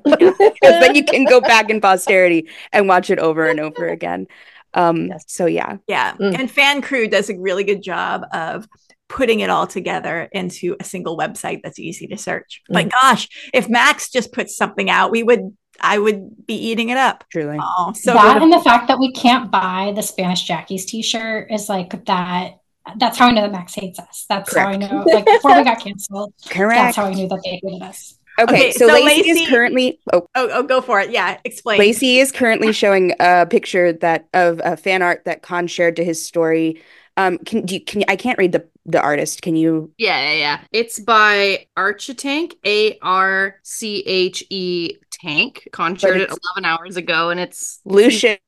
[0.06, 4.26] Because then you can go back in posterity and watch it over and over again.
[4.74, 5.26] Um, Yes.
[5.28, 5.78] so yeah.
[5.88, 6.14] Yeah.
[6.16, 6.40] Mm.
[6.40, 8.68] And Fan Crew does a really good job of
[9.10, 12.62] putting it all together into a single website that's easy to search.
[12.70, 16.98] But gosh, if Max just puts something out, we would I would be eating it
[16.98, 17.24] up.
[17.32, 17.58] Truly.
[17.60, 18.44] Oh, so that good.
[18.44, 22.58] and the fact that we can't buy the Spanish Jackies t-shirt is like that.
[22.98, 24.26] That's how I know that Max hates us.
[24.28, 25.04] That's how I know.
[25.06, 26.78] Like before we got canceled, Correct.
[26.82, 28.18] that's how I knew that they hated us.
[28.40, 31.12] Okay, Okay, so, so Lacey, Lacey- is currently oh oh, oh, go for it.
[31.12, 31.80] Yeah, explain.
[31.80, 36.04] Lacey is currently showing a picture that of a fan art that Con shared to
[36.04, 36.82] his story.
[37.18, 39.42] Um, can do you, can you, I can't read the the artist.
[39.42, 39.92] Can you?
[39.98, 40.62] Yeah, yeah, yeah.
[40.72, 45.68] It's by Archetank, A R C H E Tank.
[45.72, 48.40] Con shared it it's- 11 hours ago, and it's Lucius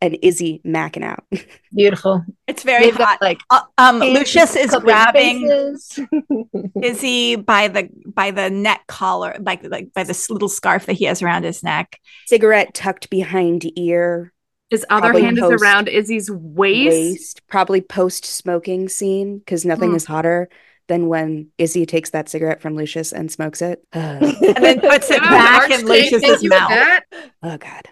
[0.00, 1.24] and Izzy macking out.
[1.74, 2.24] Beautiful.
[2.46, 3.22] It's very They've got, hot.
[3.22, 6.00] like Uh, um, hands Lucius is cupping grabbing faces.
[6.82, 11.04] Izzy by the by the neck collar, like like by this little scarf that he
[11.06, 11.98] has around his neck.
[12.26, 14.32] Cigarette tucked behind ear,
[14.70, 16.88] his other Probably hand post- is around Izzy's waist.
[16.94, 19.96] waist, probably post smoking scene because nothing Mm.
[19.96, 20.48] is hotter
[20.92, 23.82] than when Izzy takes that cigarette from Lucius and smokes it.
[23.94, 24.22] Ugh.
[24.42, 26.68] And then puts it Wow, back in Lucius's thank you for mouth.
[26.68, 27.04] that.
[27.42, 27.88] oh God.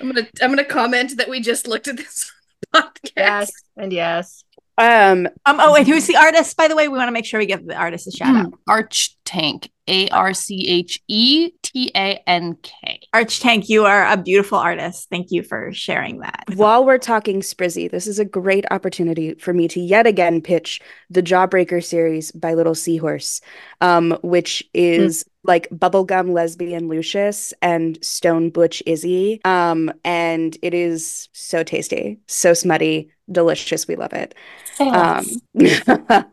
[0.00, 2.30] I'm gonna I'm gonna comment that we just looked at this
[2.74, 3.10] podcast.
[3.16, 4.44] yes, and yes.
[4.78, 6.88] Um, Um, oh, and who's the artist, by the way?
[6.88, 8.36] We want to make sure we give the artist a shout Hmm.
[8.36, 8.54] out.
[8.68, 9.70] Arch Tank.
[9.88, 12.98] A R C H E T A N K.
[13.14, 15.08] Arch Tank, you are a beautiful artist.
[15.10, 16.42] Thank you for sharing that.
[16.56, 20.80] While we're talking Sprizzy, this is a great opportunity for me to yet again pitch
[21.08, 23.40] the Jawbreaker series by Little Seahorse,
[23.80, 29.40] um, which is like bubblegum lesbian Lucius and stone butch Izzy.
[29.44, 33.88] Um, and it is so tasty, so smutty, delicious.
[33.88, 34.34] We love it.
[34.80, 35.24] Um.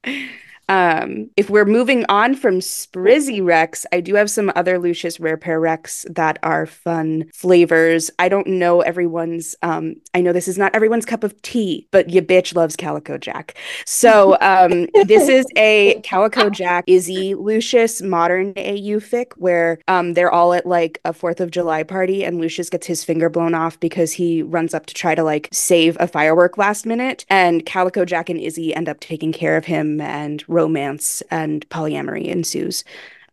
[0.69, 5.37] um, if we're moving on from Sprizzy Rex, I do have some other Lucius Rare
[5.37, 8.09] Pair Rex that are fun flavors.
[8.19, 12.09] I don't know everyone's, um, I know this is not everyone's cup of tea, but
[12.09, 13.55] ya bitch loves Calico Jack.
[13.85, 20.31] So um, this is a Calico Jack Izzy Lucius modern AU fic where um, they're
[20.31, 23.79] all at like a 4th of July party and Lucius gets his finger blown off
[23.79, 27.25] because he runs up to try to like save a firework last minute.
[27.29, 32.27] And Calico Jack and Izzy end up taking care of him and romance and polyamory
[32.27, 32.83] ensues.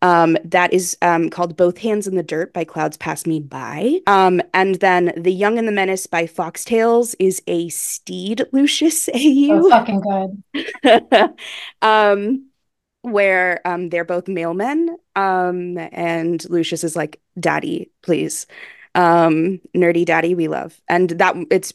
[0.03, 4.01] Um, that is um, called Both Hands in the Dirt by Clouds Pass Me By.
[4.07, 9.69] Um, and then The Young and the Menace by Foxtails is a Stede Lucius AU.
[9.69, 11.35] fucking good.
[11.83, 12.47] um,
[13.03, 14.97] where um, they're both male men.
[15.17, 18.47] Um, and Lucius is like, Daddy, please.
[18.95, 20.81] Um, nerdy daddy, we love.
[20.89, 21.73] And that it's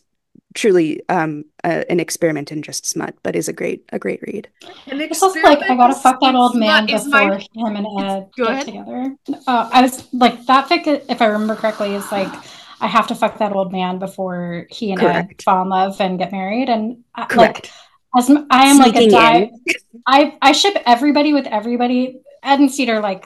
[0.56, 4.50] truly um a, an experiment in just smut, but is a great a great read.
[4.88, 8.30] An It's also like I gotta fuck that old man before my him and Ed
[8.36, 9.16] Go get together.
[9.46, 12.34] Uh, I was like that fic, if I remember correctly, is like
[12.82, 16.18] I have to fuck that old man before he and Ed fall in love and
[16.18, 16.70] get married.
[16.70, 17.70] And I, like
[18.18, 19.52] as m- I am like a Sneaking die.
[20.08, 22.22] I I ship everybody with everybody.
[22.44, 23.26] Ed and Cedar like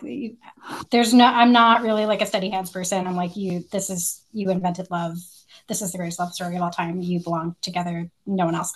[0.92, 3.06] there's no I'm not really like a steady hands person.
[3.06, 3.64] I'm like you.
[3.72, 5.18] This is you invented love.
[5.70, 7.02] This is the greatest love story of all time.
[7.02, 8.10] You belong together.
[8.26, 8.74] No one else.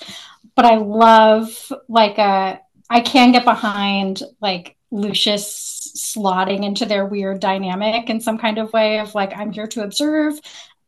[0.55, 2.57] But I love like uh
[2.89, 8.71] I can get behind like Lucius slotting into their weird dynamic in some kind of
[8.71, 10.39] way of like I'm here to observe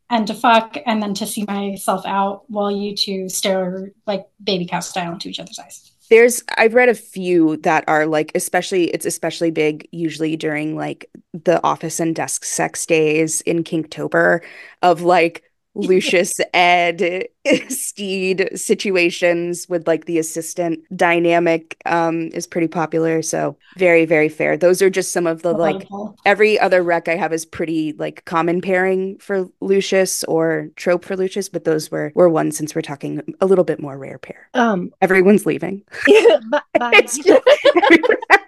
[0.09, 4.65] and to fuck and then to see myself out while you two stare like baby
[4.65, 5.91] cow style into each other's eyes.
[6.09, 11.09] There's I've read a few that are like especially it's especially big usually during like
[11.33, 14.41] the office and desk sex days in Kinktober
[14.83, 15.43] of like
[15.75, 17.29] Lucius Ed
[17.69, 24.57] Stede situations with like the assistant dynamic um is pretty popular so very very fair
[24.57, 25.87] those are just some of the like
[26.25, 31.15] every other rec I have is pretty like common pairing for Lucius or trope for
[31.15, 34.49] Lucius but those were were one since we're talking a little bit more rare pair
[34.53, 35.83] Um, everyone's leaving
[36.49, 36.91] bye, bye.
[36.95, 37.19] it's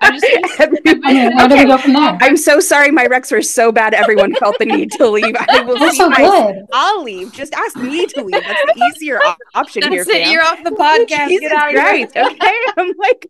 [0.02, 0.26] I'm just
[0.60, 2.18] I mean, where do we go from there?
[2.22, 5.36] I'm so sorry my recs were so bad everyone felt the need to leave.
[5.36, 6.66] I will They're leave so my- good.
[6.74, 7.34] I'll leave.
[7.34, 8.41] Just ask me to leave.
[8.43, 10.23] That's the easier op- option here, That's it.
[10.23, 10.31] fam.
[10.31, 11.27] You're off the podcast.
[11.29, 11.81] Jesus Get out of
[12.13, 12.25] here.
[12.25, 12.55] Okay.
[12.77, 13.27] I'm like,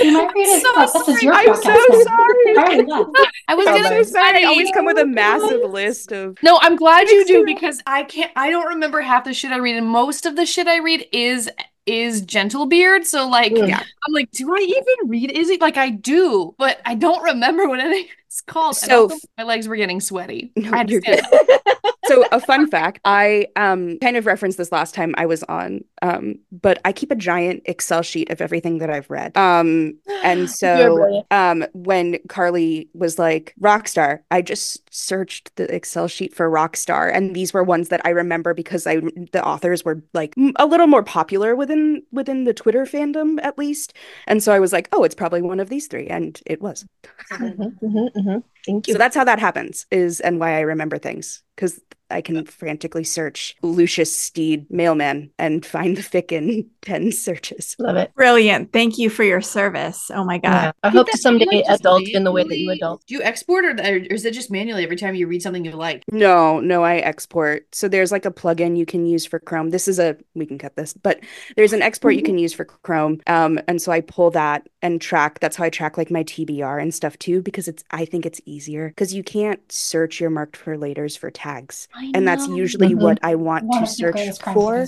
[0.00, 0.62] You might read it.
[0.62, 1.62] So but this is your I'm podcast.
[1.62, 2.56] so sorry.
[3.48, 4.36] I was I'm gonna so sorry.
[4.36, 7.82] I say- always come with a massive list of No, I'm glad you do because
[7.86, 10.66] I can't I don't remember half the shit I read and most of the shit
[10.66, 11.50] I read is
[11.86, 13.04] is Gentlebeard.
[13.04, 13.52] So like.
[13.54, 13.82] Yeah.
[14.06, 15.58] I'm like, do I even read Izzy?
[15.58, 18.74] Like I do, but I don't remember what any of it It's called.
[18.74, 20.50] So also my legs were getting sweaty.
[20.56, 21.24] No, I you're good.
[22.06, 25.82] so a fun fact i um kind of referenced this last time i was on
[26.02, 30.50] um but i keep a giant excel sheet of everything that i've read um and
[30.58, 37.10] so um when carly was like rockstar i just searched the excel sheet for rockstar
[37.14, 38.96] and these were ones that i remember because i
[39.32, 43.56] the authors were like m- a little more popular within within the twitter fandom at
[43.56, 43.94] least
[44.26, 46.84] and so i was like oh it's probably one of these three and it was
[47.32, 48.53] Mhm, mhm, mhm.
[48.66, 48.92] Thank you.
[48.94, 53.04] so that's how that happens is and why i remember things because i can frantically
[53.04, 58.14] search lucius stede mailman and find the fic in 10 searches Love it.
[58.14, 58.72] Brilliant.
[58.74, 60.10] Thank you for your service.
[60.12, 60.50] Oh my God.
[60.50, 60.72] Yeah.
[60.82, 63.02] I Do hope to someday do you, like, adult in the way that you adult.
[63.06, 65.70] Do you export or, or is it just manually every time you read something you
[65.72, 66.04] like?
[66.12, 69.88] no no i export so there's like a plugin you can use for chrome this
[69.88, 71.20] is a we can cut this but
[71.56, 75.00] there's an export you can use for chrome um and so i pull that and
[75.00, 78.26] track that's how i track like my tbr and stuff too because it's i think
[78.26, 82.94] it's easier because you can't search your marked for laters for tags and that's usually
[82.94, 83.00] Mhm.
[83.04, 84.20] what i want One to search
[84.52, 84.86] for.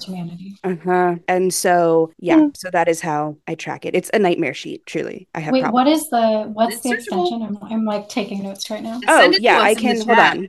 [0.64, 1.16] Uh-huh.
[1.28, 2.56] And so, yeah, Mm.
[2.56, 3.94] so that is how I track it.
[3.94, 5.28] It's a nightmare sheet, truly.
[5.34, 5.74] I have Wait, problems.
[5.86, 7.42] what is the what's It's the extension?
[7.42, 9.00] I'm, I'm like taking notes right now.
[9.08, 10.48] Oh, Send it to yeah, us I can hold on.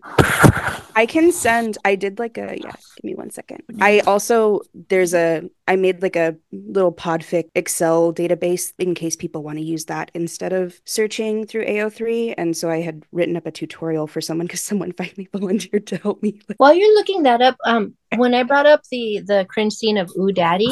[0.95, 3.61] I can send I did like a yeah, give me one second.
[3.79, 9.43] I also there's a I made like a little podfic Excel database in case people
[9.43, 12.35] want to use that instead of searching through AO3.
[12.37, 15.97] And so I had written up a tutorial for someone because someone finally volunteered to
[15.97, 16.39] help me.
[16.57, 20.11] While you're looking that up, um, when I brought up the the cringe scene of
[20.17, 20.71] Ooh Daddy,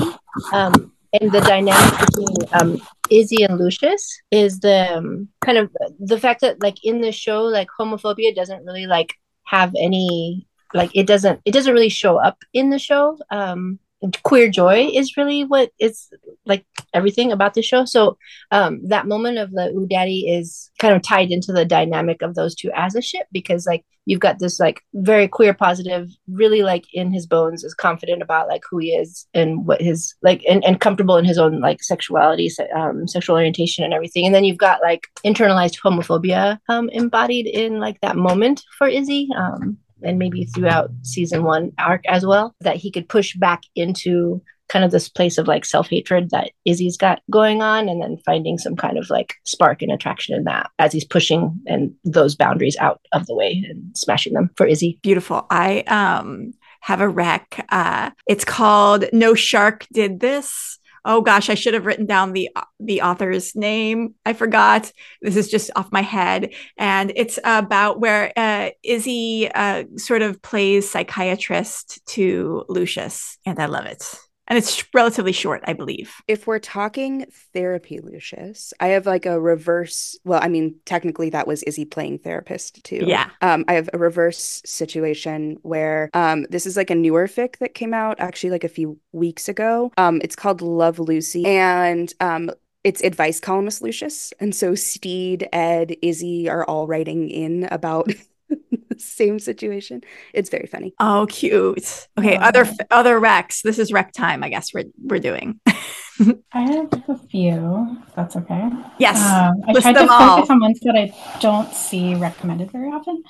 [0.53, 5.69] um, and the dynamic between um Izzy and Lucius is the um, kind of
[5.99, 10.91] the fact that like in the show, like homophobia doesn't really like have any like
[10.93, 13.17] it doesn't it doesn't really show up in the show.
[13.29, 13.79] Um,
[14.23, 16.09] queer joy is really what is
[16.45, 17.85] like everything about the show.
[17.85, 18.17] So
[18.51, 22.35] um that moment of the Ooh Daddy is kind of tied into the dynamic of
[22.35, 26.61] those two as a ship because like you've got this like very queer positive really
[26.61, 30.43] like in his bones is confident about like who he is and what his like
[30.47, 34.33] and, and comfortable in his own like sexuality se- um, sexual orientation and everything and
[34.33, 39.77] then you've got like internalized homophobia um, embodied in like that moment for izzy um,
[40.03, 44.83] and maybe throughout season one arc as well that he could push back into kind
[44.83, 48.75] of this place of like self-hatred that Izzy's got going on and then finding some
[48.75, 52.99] kind of like spark and attraction in that as he's pushing and those boundaries out
[53.11, 54.99] of the way and smashing them for Izzy.
[55.03, 55.45] Beautiful.
[55.49, 57.65] I um have a rec.
[57.69, 60.79] Uh it's called No Shark Did This.
[61.07, 62.49] Oh gosh, I should have written down the
[62.79, 64.15] the author's name.
[64.25, 64.91] I forgot.
[65.21, 70.41] This is just off my head, and it's about where uh, Izzy uh, sort of
[70.41, 74.24] plays psychiatrist to Lucius, and I love it.
[74.47, 76.21] And it's relatively short, I believe.
[76.27, 80.17] If we're talking therapy, Lucius, I have like a reverse.
[80.23, 83.03] Well, I mean, technically that was Izzy playing therapist too.
[83.05, 83.29] Yeah.
[83.41, 87.73] Um, I have a reverse situation where um, this is like a newer fic that
[87.73, 89.91] came out actually like a few weeks ago.
[89.97, 92.51] Um, it's called Love Luci, and um,
[92.83, 98.11] it's advice columnist Lucius, and so Stede, Ed, Izzy are all writing in about
[98.97, 100.01] same situation.
[100.33, 100.93] It's very funny.
[100.99, 102.07] Oh, cute.
[102.17, 102.41] Okay, Oh.
[102.41, 103.61] other other recs.
[103.61, 104.43] This is rec time.
[104.43, 105.59] I guess we're we're doing.
[105.67, 107.97] I have a few.
[108.15, 108.69] That's okay.
[108.99, 109.17] yes.
[109.21, 110.35] Um, I list tried to them all.
[110.37, 113.21] focus on ones that I don't see recommended very often.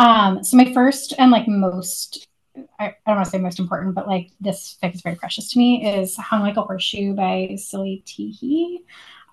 [0.00, 2.26] Um, so my first and like most,
[2.80, 5.52] I, I don't want to say most important, but like this fic is very precious
[5.52, 8.78] to me is Hung Like a Horseshoe by Silly Teehee.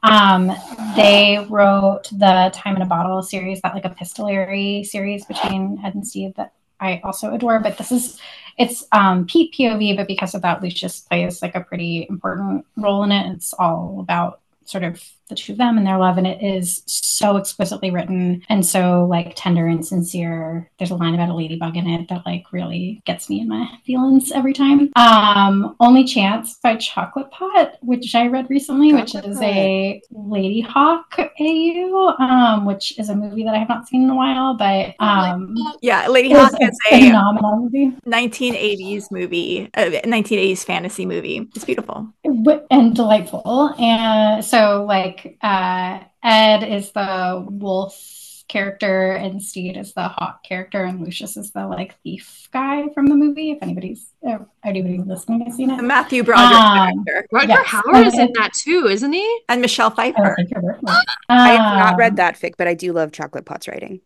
[0.03, 0.51] Um,
[0.95, 6.07] they wrote the Time in a Bottle series, that like epistolary series between Ed and
[6.07, 7.59] Stede that I also adore.
[7.59, 8.19] But this is
[8.57, 13.03] it's um Pete POV, but because of that, Lucius plays like a pretty important role
[13.03, 13.31] in it.
[13.33, 16.83] It's all about sort of the two of them and their love, and it is
[16.85, 20.69] so exquisitely written and so like tender and sincere.
[20.77, 23.67] There's a line about a ladybug in it that like really gets me in my
[23.85, 24.91] feelings every time.
[24.95, 29.43] Um, Only Chance by Chocolate Pot, which I read recently, which is Pot.
[29.43, 34.15] a Ladyhawke AU, um, which is a movie that I have not seen in a
[34.15, 37.95] while, but um, yeah, Ladyhawke is a phenomenal movie.
[38.05, 41.49] 1980s movie, uh, 1980s fantasy movie.
[41.55, 42.07] It's beautiful.
[42.23, 43.73] and delightful.
[43.79, 48.17] And so, like, uh, Ed is the wolf
[48.47, 53.07] character, and Stede is the hawk character, and Lucius is the like thief guy from
[53.07, 53.51] the movie.
[53.51, 57.65] If anybody's uh, anybody listening has seen The it, Matthew Broderick Um, character Roger Yes.
[57.67, 59.39] Howard is in that too, isn't he?
[59.47, 60.35] and Michelle Pfeiffer.
[60.35, 60.77] think you're.
[61.29, 64.01] I have not Um, read that fic, but I do love Chocolate Pot's writing.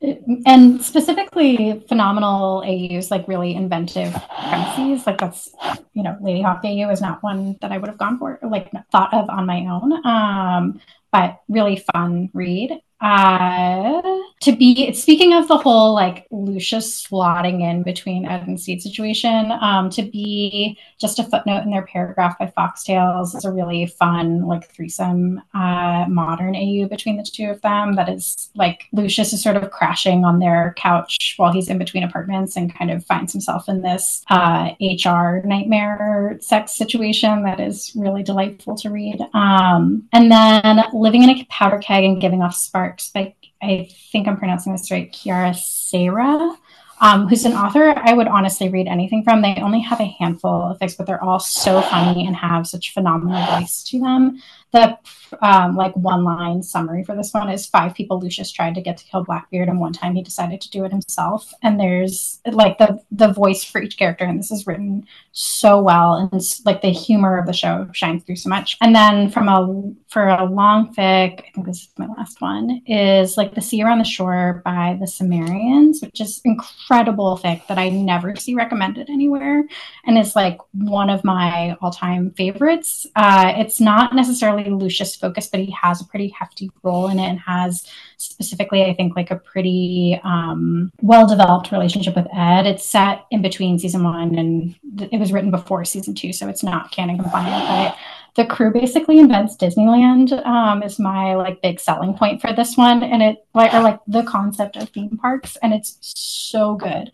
[0.45, 5.07] and specifically phenomenal AUs, like really inventive premises.
[5.07, 5.49] Like that's,
[5.93, 9.11] you know, Ladyhawke AU is not one that I would have gone for, like thought
[9.11, 10.05] of on my own.
[10.05, 10.80] Um,
[11.16, 12.72] but really fun read.
[12.99, 14.01] Uh,
[14.42, 19.52] to be speaking of the whole like Lucius slotting in between Ed and Stede situation,
[19.62, 24.46] um, to be just a footnote in their paragraph by Foxtails is a really fun
[24.46, 27.96] like threesome uh, modern AU between the two of them.
[27.96, 32.04] That is like Lucius is sort of crashing on their couch while he's in between
[32.04, 37.94] apartments and kind of finds himself in this uh, HR nightmare sex situation that is
[37.96, 39.20] really delightful to read.
[39.34, 43.34] Um, and then living in a powder keg and giving off sparks by
[43.66, 46.55] I think I'm pronouncing this right, Kiara Sayre,
[47.01, 49.41] um, who's an author I would honestly read anything from.
[49.41, 52.93] They only have a handful of fics, but they're all so funny and have such
[52.93, 54.41] phenomenal voice to them
[54.76, 54.97] the
[55.41, 58.97] um, like one line summary for this one is five people Lucius tried to get
[58.97, 61.53] to kill Blackbeard, and one time he decided to do it himself.
[61.63, 66.15] And there's like the the voice for each character, and this is written so well,
[66.15, 68.78] and like the humor of the show shines through so much.
[68.82, 72.82] And then from a for a long fic, I think this is my last one,
[72.86, 77.78] is like the Sea Around the Shore by the Cimmerians, which is incredible fic that
[77.78, 79.63] I never see recommended anywhere,
[80.05, 83.07] and is like one of my all time favorites.
[83.15, 87.28] Uh, it's not necessarily Lucius focused, but he has a pretty hefty role in it
[87.28, 87.88] and has
[88.18, 92.66] specifically, I think, like a pretty um, well developed relationship with Ed.
[92.66, 96.47] It's set in between season one and th- it was written before season two, so
[96.47, 97.68] it's not canon compliant.
[97.68, 97.97] But
[98.36, 103.01] the crew basically invents Disneyland um, is my like big selling point for this one,
[103.03, 107.11] and it like or like the concept of theme parks, and it's so good.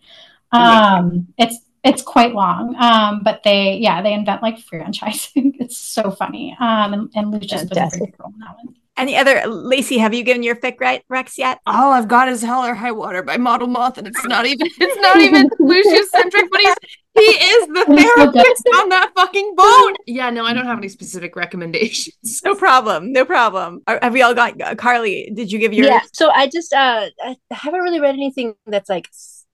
[0.50, 6.10] Um, it's it's quite long um but they yeah they invent like franchising it's so
[6.10, 9.98] funny um and, and lucius was a pretty cool on that one any other Lacey?
[9.98, 11.60] Have you given your fic right Rex yet?
[11.66, 14.66] All I've got is Hell or High Water by Model Moth, and it's not even
[14.78, 16.74] it's not even Lucius centric, but he's
[17.14, 19.96] he is the therapist on that fucking boat.
[20.06, 22.42] Yeah, no, I don't have any specific recommendations.
[22.44, 23.82] No problem, no problem.
[23.86, 25.32] Are, have we all got uh, Carly?
[25.34, 25.86] Did you give your?
[25.86, 26.02] Yeah.
[26.12, 29.08] So I just uh I haven't really read anything that's like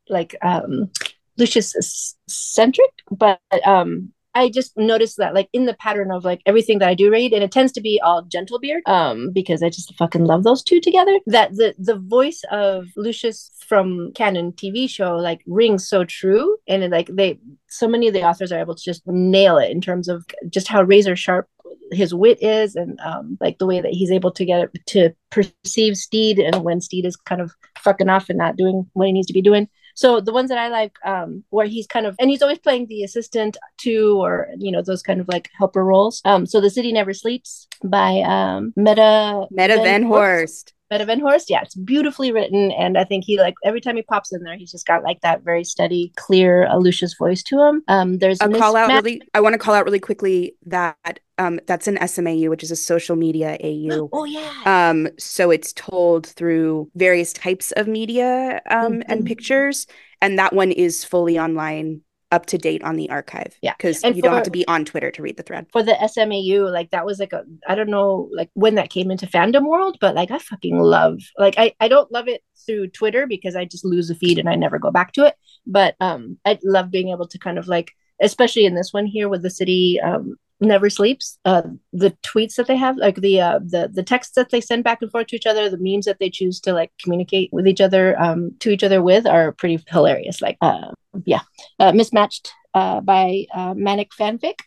[0.08, 0.90] like um
[1.38, 6.78] Lucius centric, but um, I just noticed that like in the pattern of like everything
[6.78, 9.94] that I do read, and it tends to be all Gentlebeard, um, because I just
[9.96, 11.18] fucking love those two together.
[11.26, 16.84] That the the voice of Lucius from canon TV show like rings so true, and
[16.84, 19.80] it, like they so many of the authors are able to just nail it in
[19.80, 21.48] terms of just how razor sharp
[21.90, 25.10] his wit is and um, like the way that he's able to get it to
[25.30, 29.12] perceive Stede and when Stede is kind of fucking off and not doing what he
[29.12, 29.68] needs to be doing.
[29.98, 32.86] So the ones that I like, um, where he's kind of, and he's always playing
[32.86, 36.22] the assistant to, or you know those kind of like helper roles.
[36.24, 40.66] Um, so the city never sleeps by um, Meta Meta Van, Van Horst.
[40.68, 44.02] Meta Van Horst, yeah, it's beautifully written, and I think he like every time he
[44.02, 47.82] pops in there, he's just got like that very steady, clear, Lucius voice to him.
[47.88, 49.20] Um, there's a call out really.
[49.34, 52.76] I want to call out really quickly that um, that's an SMAU, which is a
[52.76, 54.08] social media AU.
[54.18, 54.62] Oh yeah.
[54.64, 59.12] Um, so it's told through various types of media um, mm-hmm.
[59.12, 59.86] and pictures,
[60.20, 62.00] and that one is fully online
[62.30, 63.56] up to date on the archive.
[63.62, 63.74] Yeah.
[63.76, 65.66] Because you for, don't have to be on Twitter to read the thread.
[65.72, 69.10] For the SMAU, like that was like a I don't know like when that came
[69.10, 72.88] into fandom world, but like I fucking love like I, I don't love it through
[72.88, 75.34] Twitter because I just lose the feed and I never go back to it.
[75.66, 79.28] But um I love being able to kind of like especially in this one here
[79.28, 81.38] with the city um never sleeps.
[81.44, 84.84] Uh the tweets that they have like the uh the the texts that they send
[84.84, 87.66] back and forth to each other the memes that they choose to like communicate with
[87.66, 90.40] each other um to each other with are pretty hilarious.
[90.42, 90.92] Like uh
[91.24, 91.40] yeah.
[91.78, 94.60] Uh, mismatched uh by uh manic fanfic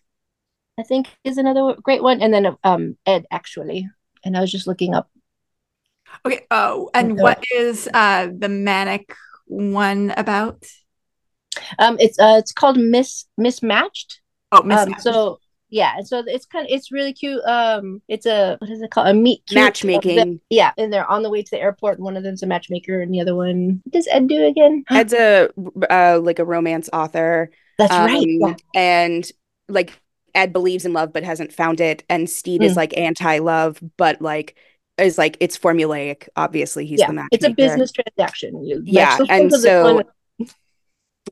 [0.80, 2.22] i think is another great one.
[2.22, 3.88] And then um ed actually.
[4.24, 5.10] And i was just looking up
[6.26, 9.14] okay oh and what is uh the manic
[9.52, 10.66] one about?
[11.78, 14.22] Um it's uh it's called miss mismatched.
[14.52, 15.06] Oh mismatched.
[15.06, 15.40] Um, so
[15.72, 19.08] yeah so it's kind of it's really cute um it's a what is it called
[19.08, 22.24] a meet matchmaking yeah and they're on the way to the airport and one of
[22.24, 25.50] them's a matchmaker and the other one does ed do again ed's a
[25.90, 28.54] uh, like a romance author that's um, right yeah.
[28.76, 29.32] and
[29.68, 30.00] like
[30.36, 32.66] ed believes in love but hasn't found it and stede mm.
[32.66, 34.56] is like anti-love but like
[34.98, 37.30] is like it's formulaic obviously he's yeah, the matchmaker.
[37.32, 40.04] it's a business transaction yeah and so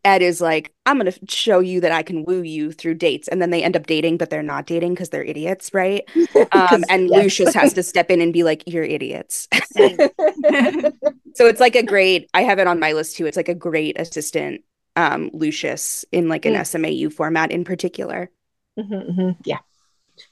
[0.05, 3.27] Ed is like, I'm going to show you that I can woo you through dates.
[3.27, 6.03] And then they end up dating, but they're not dating because they're idiots, right?
[6.51, 7.23] Um, and yes.
[7.23, 9.47] Lucius has to step in and be like, You're idiots.
[9.75, 13.25] so it's like a great, I have it on my list too.
[13.25, 14.61] It's like a great assistant,
[14.95, 16.61] um, Lucius in like an mm.
[16.61, 18.31] SMAU format in particular.
[18.79, 19.41] Mm-hmm, mm-hmm.
[19.45, 19.59] Yeah.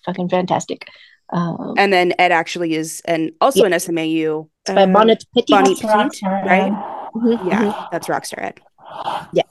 [0.06, 0.88] Fucking fantastic.
[1.30, 3.68] Um, and then Ed actually is and also yeah.
[3.68, 4.50] an SMAU.
[4.66, 5.54] It's by Bonnet Petit.
[5.54, 6.72] Bonnet Petit, right?
[6.72, 7.86] Mm-hmm, yeah, mm-hmm.
[7.92, 8.60] that's Rockstar Ed.
[9.34, 9.44] Yeah.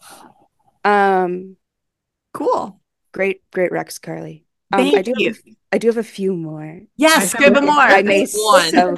[0.84, 1.56] Um
[2.32, 2.80] cool.
[3.12, 4.44] Great, great Rex Carly.
[4.72, 5.28] Um, Thank I do you.
[5.28, 5.38] Have,
[5.72, 6.80] I do have a few more.
[6.96, 7.82] Yes, I give found them more.
[7.82, 8.70] I may One.
[8.70, 8.96] so-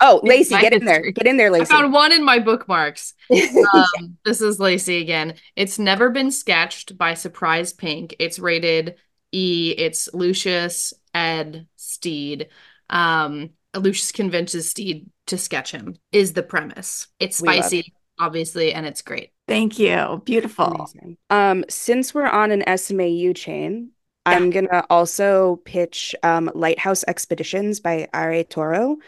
[0.00, 1.10] Oh, Lacey, get in there.
[1.10, 1.64] Get in there, Lacey.
[1.72, 3.14] I found one in my bookmarks.
[3.30, 5.34] Um, this is Lacey again.
[5.56, 8.16] It's never been sketched by Surprise Pink.
[8.18, 8.96] It's rated
[9.30, 9.74] E.
[9.76, 12.48] It's Lucius Ed Stede.
[12.88, 15.96] Um, Lucius convinces Stede to sketch him.
[16.12, 17.06] Is the premise?
[17.20, 19.30] It's We love spicy, obviously, and it's great.
[19.48, 20.22] Thank you.
[20.24, 20.66] Beautiful.
[20.66, 21.16] Amazing.
[21.30, 23.90] Um, since we're on an SMAU chain,
[24.26, 28.98] I'm gonna also pitch um, Lighthouse Expeditions by Are Toro,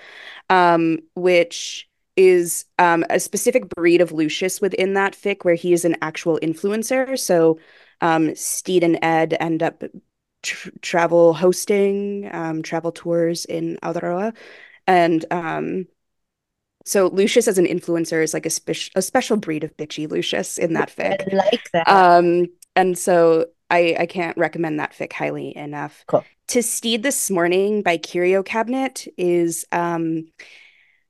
[0.51, 5.85] um, which is um, a specific breed of Lucius within that fic where he is
[5.85, 7.19] an actual influencer.
[7.19, 7.59] So
[8.01, 9.83] um, Stede and Ed end up
[10.43, 14.35] tr- travel hosting um, travel tours in Aotearoa,
[14.87, 15.87] and um,
[16.85, 20.59] so Lucius as an influencer is like a, spe- a special breed of bitchy Lucius
[20.59, 21.33] in that fic.
[21.33, 21.89] I like that.
[21.89, 26.05] Um, and so I I can't recommend that fic highly enough.
[26.07, 26.25] Cool.
[26.49, 30.27] To Steed This Morning by Curio Cabinet is um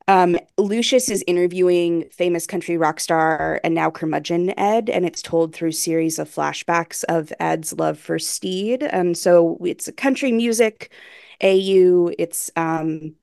[0.09, 5.55] um Lucius is interviewing famous country rock star and now curmudgeon Ed, and it's told
[5.55, 8.83] through series of flashbacks of Ed's love for Stede.
[8.83, 10.93] And so it's a country music
[11.43, 12.13] AU.
[12.19, 13.17] It's um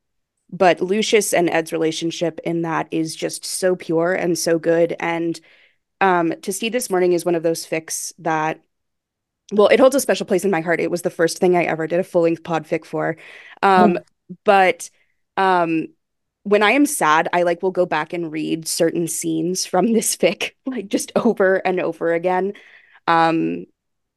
[0.51, 4.95] but Lucius and Ed's relationship in that is just so pure and so good.
[4.99, 5.39] And
[6.01, 8.61] um, To See This Morning is one of those fics that,
[9.51, 10.79] well, it holds a special place in my heart.
[10.79, 13.17] It was the first thing I ever did a full length pod fic for.
[13.63, 13.99] Um,
[14.45, 14.89] But
[15.37, 15.87] um,
[16.43, 20.15] when I am sad, I like will go back and read certain scenes from this
[20.17, 22.53] fic, like just over and over again.
[23.07, 23.65] Um,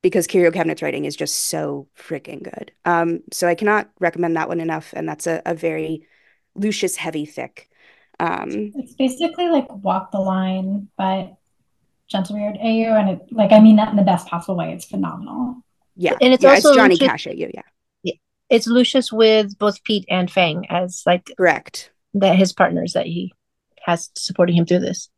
[0.02, 2.72] because Curio Cabinet's writing is just so freaking good.
[2.84, 4.92] Um, so I cannot recommend that one enough.
[4.94, 6.06] And that's a, a very
[6.54, 7.66] Lucius heavy fic.
[8.20, 11.34] Um, It's basically like Walk the Line, but
[12.08, 14.72] Gentlebeard AU, and it like I mean that in the best possible way.
[14.72, 15.56] It's phenomenal.
[15.96, 16.14] yeah.
[16.20, 18.12] And it's yeah, also it's Johnny Lucius- Cash at you, yeah.
[18.50, 21.90] it's Lucius with both Pete and Fang as like Correct.
[22.14, 23.32] that his partners that he
[23.80, 25.08] has supporting him through this.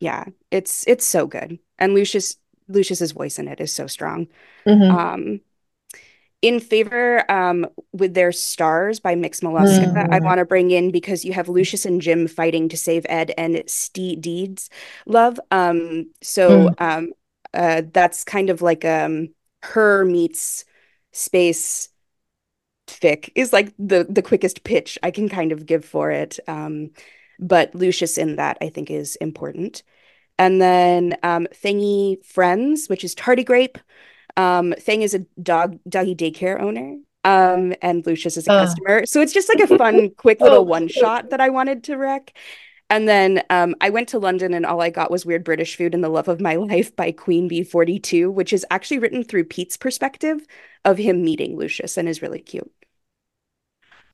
[0.00, 0.24] Yeah.
[0.50, 1.58] It's it's so good.
[1.78, 2.36] And Lucius
[2.66, 4.28] Lucius's voice in it is so strong.
[4.66, 4.90] Mhm.
[4.90, 5.40] Um
[6.42, 10.24] in favor um with their stars by Mix Mollusca, I Mm.
[10.24, 13.62] want to bring in because you have Lucius and Jim fighting to save Ed and
[13.66, 14.70] Steve Deeds
[15.06, 15.40] love.
[15.50, 17.12] Um so um
[17.54, 19.30] uh that's kind of like um
[19.62, 20.64] her meets
[21.12, 21.88] space
[22.86, 26.38] fic is like the the quickest pitch I can kind of give for it.
[26.48, 26.90] Um
[27.38, 29.82] but Lucius in that I think is important.
[30.38, 33.78] And then um Thingy Friends, which is Tardigrape.
[34.38, 36.96] Um Thing is a dog doggy daycare owner.
[37.24, 38.60] Um and Lucius is a Uh.
[38.60, 39.06] customer.
[39.06, 40.62] So it's just like a fun quick little Oh.
[40.62, 42.32] one shot that I wanted to wreck.
[42.90, 45.94] And then um, I went to London and all I got was Weird British Food
[45.94, 49.44] and the Love of My Life by Queen Bee 42, which is actually written through
[49.44, 50.46] Pete's perspective
[50.86, 52.72] of him meeting Lucius and is really cute.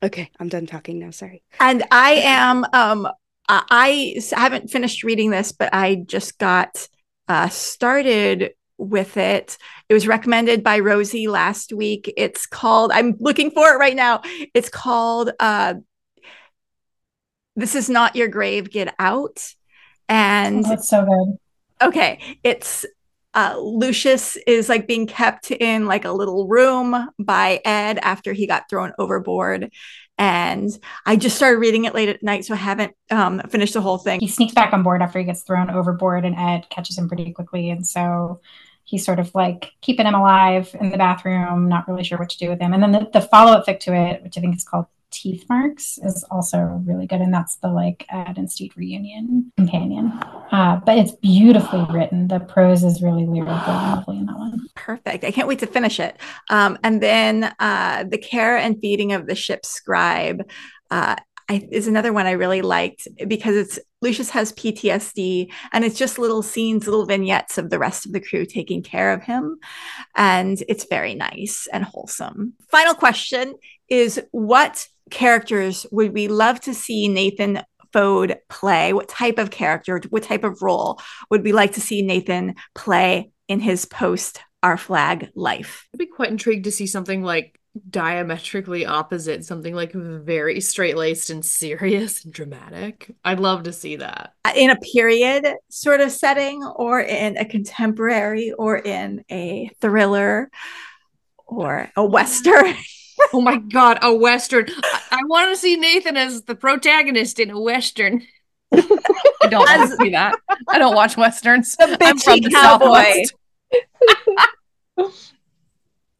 [0.03, 1.11] Okay, I'm done talking now.
[1.11, 1.41] Sorry.
[1.59, 3.07] And I am um
[3.47, 6.87] I haven't finished reading this, but I just got
[7.27, 9.57] uh started with it.
[9.89, 12.13] It was recommended by Rosie last week.
[12.17, 14.21] It's called I'm looking for it right now.
[14.53, 15.75] It's called uh
[17.55, 19.53] This is not your grave, get out.
[20.09, 21.37] And Oh, it's so good.
[21.87, 22.85] Okay, it's
[23.33, 28.47] uh, Lucius is like being kept in like a little room by Ed after he
[28.47, 29.71] got thrown overboard,
[30.17, 30.69] and
[31.05, 33.97] I just started reading it late at night, so I haven't um, finished the whole
[33.97, 34.21] thing.
[34.21, 37.33] He sneaks back on board after he gets thrown overboard, and Ed catches him pretty
[37.33, 38.39] quickly, and so
[38.85, 42.37] he's sort of like keeping him alive in the bathroom, not really sure what to
[42.37, 42.73] do with him.
[42.73, 45.97] And then the, the follow-up fic to it, which I think is called Teeth Marks,
[45.99, 50.11] is also really good, and that's the like Ed and Stede reunion companion.
[50.51, 52.27] Uh, but it's beautifully written.
[52.27, 54.67] The prose is really lyrical and lovely in that one.
[54.75, 55.23] Perfect.
[55.23, 56.17] I can't wait to finish it.
[56.49, 60.47] Um, and then uh, the care and feeding of the Ship scribe.
[60.91, 61.15] Uh,
[61.49, 66.19] I, is another one I really liked because it's Lucius has PTSD and it's just
[66.19, 69.57] little scenes, little vignettes of the rest of the crew taking care of him.
[70.15, 72.53] And it's very nice and wholesome.
[72.69, 73.55] Final question
[73.89, 77.61] is what characters would we love to see Nathan
[77.93, 78.93] Foad play?
[78.93, 80.99] What type of character, what type of role
[81.29, 85.87] would we like to see Nathan play in his post our flag life?
[85.93, 87.59] I'd be quite intrigued to see something like
[87.89, 93.13] diametrically opposite, something like very straight laced and serious and dramatic.
[93.23, 94.33] I'd love to see that.
[94.45, 100.49] Uh, in a period sort of setting, or in a contemporary, or in a thriller,
[101.45, 102.75] or a western.
[103.31, 104.67] Oh my god, a western!
[104.69, 108.21] I, I want to see Nathan as the protagonist in a western.
[108.73, 110.35] I don't want to see that.
[110.67, 111.77] I don't watch westerns.
[111.77, 113.23] The I'm from bitchy the cowboy.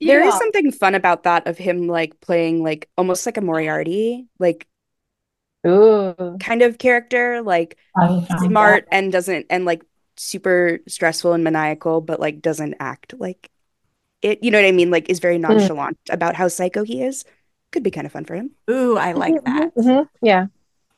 [0.02, 0.08] Southwest.
[0.08, 0.40] There is Yeah.
[0.40, 4.68] something fun about that of him like playing like almost like a Moriarty, like
[5.68, 6.38] Ooh.
[6.40, 9.84] kind of character, like I found smart and doesn't and like
[10.18, 13.50] super stressful and maniacal, but like doesn't act like
[14.22, 14.44] it.
[14.44, 14.92] You know what I mean?
[14.92, 15.42] Like is very mm.
[15.42, 17.26] nonchalant about how psycho he is.
[17.72, 18.52] Could be kind of fun for him.
[18.70, 19.76] Ooh, I mm-hmm, like that.
[19.76, 20.08] Mhm.
[20.22, 20.48] Yeah.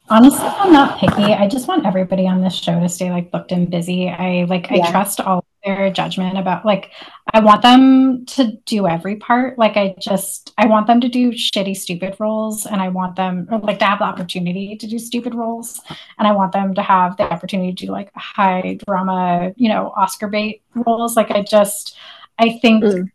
[0.10, 1.34] Honestly, I'm not picky.
[1.34, 4.10] I just want everybody on this show to stay like booked and busy.
[4.10, 6.92] I like I trust all of their judgment about like
[7.34, 9.58] I want them to do every part.
[9.60, 13.48] Like I just I want them to do shitty stupid roles and I want them
[13.52, 15.82] or like to have the opportunity to do stupid roles
[16.18, 19.92] and I want them to have the opportunity to do like high drama, you know,
[19.96, 21.16] Oscar bait roles.
[21.18, 21.98] Like I just
[22.40, 23.12] I think Mm.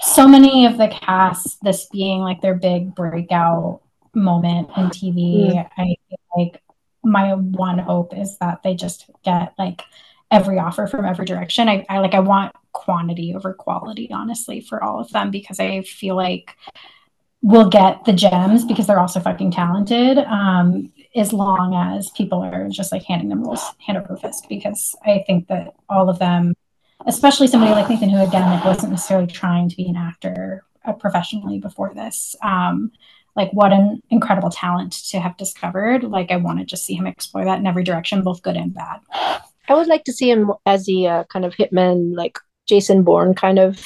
[0.00, 3.80] so many of the cast this being like their big breakout
[4.14, 5.64] moment in TV.
[5.78, 5.96] I
[6.36, 6.60] like
[7.02, 9.82] my one hope is that they just get like
[10.34, 11.68] every offer from every direction.
[11.68, 15.82] I, I like I want quantity over quality, honestly, for all of them because I
[15.82, 16.56] feel like
[17.40, 20.18] we'll get the gems because they're also fucking talented.
[20.18, 24.96] Um, as long as people are just like handing them rules hand over fist, because
[25.06, 26.54] I think that all of them,
[27.06, 30.94] especially somebody like Nathan, who again like wasn't necessarily trying to be an actor uh,
[30.94, 32.90] professionally before this, um,
[33.36, 36.02] like what an incredible talent to have discovered.
[36.02, 38.74] Like I want to just see him explore that in every direction, both good and
[38.74, 38.98] bad.
[39.68, 42.38] I would like to see him as the uh, kind of hitman, like
[42.68, 43.82] Jason Bourne kind of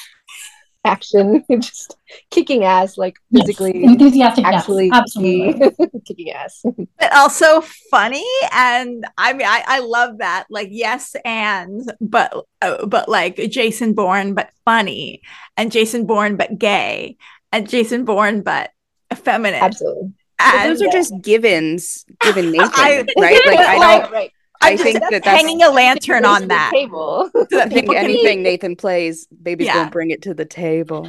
[0.85, 1.97] action, just
[2.31, 3.47] kicking ass, like Yes.
[3.47, 5.71] physically, enthusiastic, yes, absolutely.
[6.07, 6.63] kicking ass.
[6.99, 7.61] but also
[7.91, 12.33] funny and i mean i, I love that like yes and but
[12.63, 15.21] uh, but like jason bourne but funny
[15.59, 17.17] and jason bourne but gay
[17.53, 18.71] and jason bourne but
[19.15, 20.13] feminine Absolutely.
[20.41, 23.41] And those are just givens given nature, I- right?
[23.45, 24.33] Like I Like, don't right.
[24.61, 27.31] I I'm just think that that's hanging a lantern on that table.
[27.33, 29.75] so that I think people can anything Nathan plays, babies Yeah.
[29.75, 31.09] don't bring it to the table.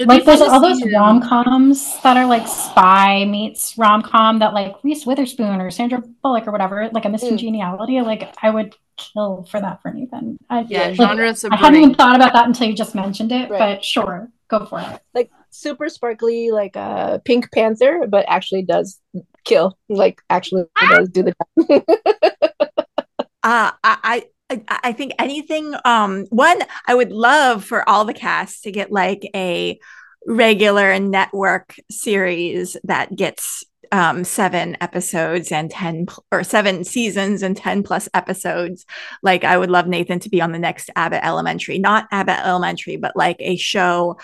[0.00, 4.76] Like there's all those rom coms that are like spy meets rom com that like
[4.82, 8.04] Reese Witherspoon or Sandra Bullock or whatever, like a Miss Mm.
[8.06, 10.38] Like I would kill for that for Nathan.
[10.48, 13.50] I, Yeah, like, genre I hadn't even thought about that until you just mentioned it,
[13.50, 13.58] Right.
[13.58, 15.00] but sure, go for it.
[15.14, 19.00] like super sparkly, like a uh, Pink Panther, but actually does
[19.44, 19.76] kill.
[19.88, 21.34] Like actually does do the
[21.68, 21.84] job.
[23.42, 25.74] uh, I, I I think anything.
[25.84, 29.78] Um, one I would love for all the cast to get like a
[30.26, 37.56] regular network series that gets um seven episodes and 10 pl- or seven seasons and
[37.56, 38.84] 10 plus episodes
[39.22, 42.96] like i would love nathan to be on the next abbott elementary not abbott elementary
[42.96, 44.16] but like a show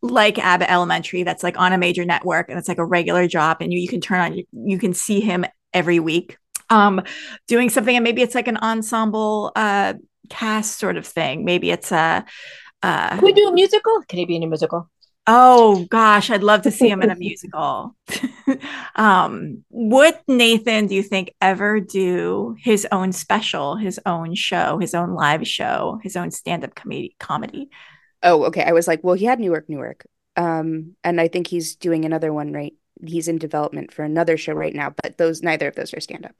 [0.00, 3.58] like abbott elementary that's like on a major network and it's like a regular job
[3.60, 6.36] and you, you can turn on you, can see him every week
[6.70, 7.02] um
[7.46, 9.94] doing something and maybe it's like an ensemble uh
[10.30, 12.24] cast sort of thing maybe it's a
[12.82, 14.02] uh Can we do a musical?
[14.08, 14.88] Can he be in a musical?
[15.30, 17.94] oh gosh i'd love to see him in a musical
[18.96, 24.94] um would nathan do you think ever do his own special his own show his
[24.94, 27.68] own live show his own stand-up comedy comedy
[28.22, 28.62] Oh, okay.
[28.62, 30.06] I was like, well, he had Newark, Newark.
[30.36, 32.74] Um, and I think he's doing another one right.
[33.04, 36.26] He's in development for another show right now, but those neither of those are stand
[36.26, 36.34] up.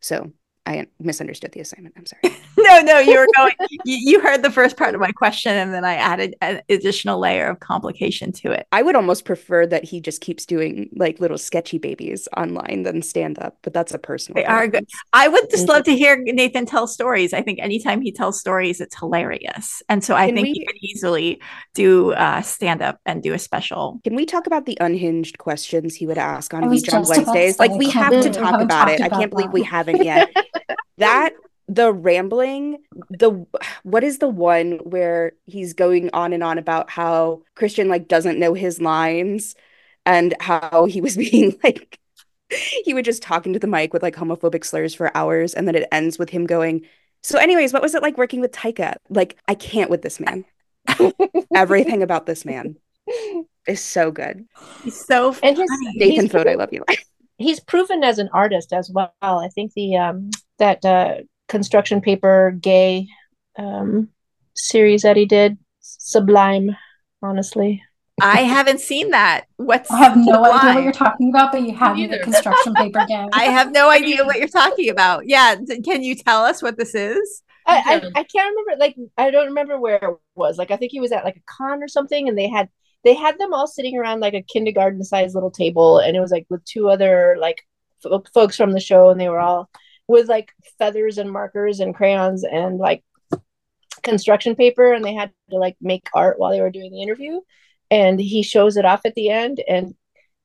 [0.00, 0.32] So
[0.66, 1.94] I misunderstood the assignment.
[1.96, 2.36] I'm sorry.
[2.58, 3.52] no no you were going
[3.84, 7.18] you, you heard the first part of my question and then i added an additional
[7.18, 11.20] layer of complication to it I would almost prefer that he just keeps doing like
[11.20, 14.36] little sketchy babies online than stand up, but that's a personal.
[14.36, 14.86] They are good.
[15.12, 17.34] I would just love to hear Nathan tell stories.
[17.34, 19.82] I think anytime he tells stories, it's hilarious.
[19.90, 21.40] And so I Can think we- he could easily
[21.74, 24.00] do uh, stand up and do a special.
[24.04, 27.14] Can we talk about the unhinged questions he would ask on was on just about
[27.24, 27.58] to Wednesdays?
[27.58, 28.98] Like we have to talk haven't about it.
[28.98, 30.30] talked I can't about believe we haven't yet.
[30.98, 31.34] that
[31.68, 32.78] the rambling,
[33.10, 33.46] the
[33.82, 38.38] what is the one where he's going on and on about how Christian like doesn't
[38.38, 39.54] know his lines
[40.04, 41.98] and how he was being like
[42.84, 45.74] he would just talk into the mic with like homophobic slurs for hours and then
[45.74, 46.82] it ends with him going,
[47.22, 48.96] So anyways, what was it like working with Taika?
[49.08, 50.44] Like I can't with this man.
[51.54, 52.76] Everything about this man
[53.66, 54.46] is so good.
[54.84, 55.92] He's so And his funny.
[55.96, 56.84] Nathan he's Foad, I love you.
[57.42, 59.12] He's proven as an artist as well.
[59.20, 61.16] I think the um that uh
[61.48, 63.08] construction paper gay
[63.58, 64.08] um
[64.54, 66.76] series that he did sublime
[67.22, 67.82] honestly
[68.20, 69.46] I haven't seen that.
[69.56, 73.04] What's I have no idea what you're talking about, but you have the construction paper
[73.08, 73.30] gang.
[73.32, 75.26] I have no idea what you're talking about.
[75.26, 77.42] Yeah, can you tell us what this is?
[77.66, 80.92] I, I I can't remember like I don't remember where it was like I think
[80.92, 82.68] he was at like a con or something and they had
[83.04, 86.30] they had them all sitting around like a kindergarten sized little table and it was
[86.30, 87.62] like with two other like
[88.02, 89.68] fo- folks from the show and they were all
[90.08, 93.02] with like feathers and markers and crayons and like
[94.02, 97.40] construction paper and they had to like make art while they were doing the interview
[97.90, 99.94] and he shows it off at the end and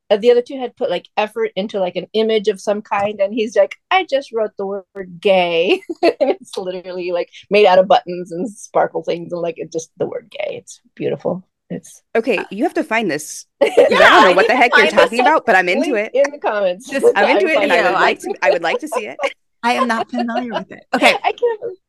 [0.09, 3.19] uh, the other two had put like effort into like an image of some kind
[3.19, 5.81] and he's like i just wrote the word gay.
[6.19, 9.91] And it's literally like made out of buttons and sparkle things and like it just
[9.97, 14.29] the word gay it's beautiful it's okay you have to find this yeah, i don't
[14.29, 17.05] know what the heck you're talking about but i'm into it in the comments just,
[17.15, 19.17] i'm into it and i would like to i would like to see it
[19.63, 20.85] I am not familiar with it.
[20.93, 21.15] Okay.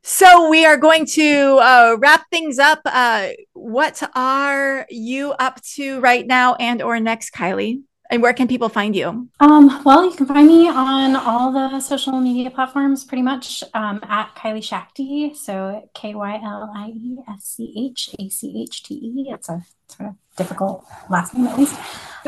[0.03, 2.81] So we are going to uh, wrap things up.
[2.85, 7.83] Uh, what are you up to right now and or next, Kylie?
[8.11, 9.29] And where can people find you?
[9.39, 14.01] Um, well, you can find me on all the social media platforms pretty much um,
[14.09, 15.37] at Kylie Schachte.
[15.37, 19.27] So K Y L I E S C H A C H T E.
[19.31, 21.75] It's a sort of difficult last name at least.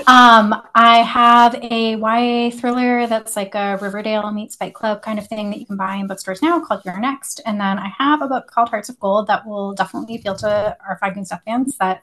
[0.06, 5.26] Um, I have a YA thriller that's like a Riverdale meets Fight Club kind of
[5.28, 7.40] thing that you can buy in bookstores now called You're Next.
[7.46, 10.76] And then I have a book called Hearts of Gold that will definitely appeal to
[10.86, 12.02] our Five Moon Stuff fans that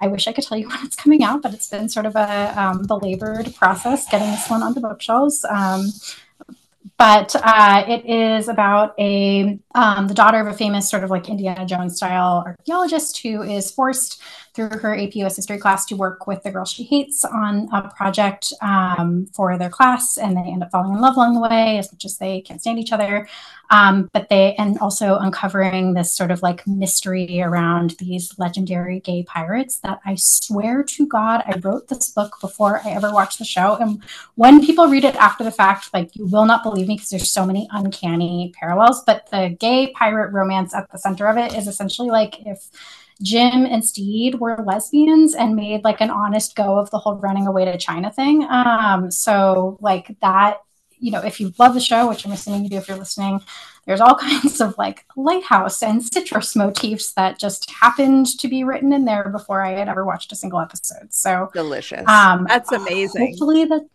[0.00, 2.16] I wish I could tell you when it's coming out, but it's been sort of
[2.16, 5.44] a um, belabored process getting this one onto bookshelves.
[5.48, 5.92] Um,
[6.96, 11.28] but uh, it is about a um, the daughter of a famous sort of like
[11.28, 14.20] Indiana Jones style archaeologist who is forced
[14.52, 17.88] through her AP US history class to work with the girl she hates on a
[17.96, 21.78] project um, for their class, and they end up falling in love along the way
[21.78, 23.28] as much as they can't stand each other.
[23.70, 29.22] Um, but they and also uncovering this sort of like mystery around these legendary gay
[29.22, 33.44] pirates that I swear to God I wrote this book before I ever watched the
[33.44, 33.76] show.
[33.76, 34.02] And
[34.36, 37.30] when people read it after the fact, like you will not believe me because there's
[37.30, 39.04] so many uncanny parallels.
[39.04, 42.68] But the gay pirate romance at the center of it is essentially like if
[43.22, 47.46] Jim and Stede were lesbians and made like an honest go of the whole running
[47.46, 48.46] away to China thing.
[48.48, 50.58] Um, so like that,
[51.00, 53.40] you know, if you love the show, which I'm assuming you do if you're listening,
[53.86, 58.92] there's all kinds of like lighthouse and citrus motifs that just happened to be written
[58.92, 61.12] in there before I had ever watched a single episode.
[61.12, 62.06] So delicious.
[62.06, 63.28] Um, That's amazing.
[63.30, 63.88] Hopefully that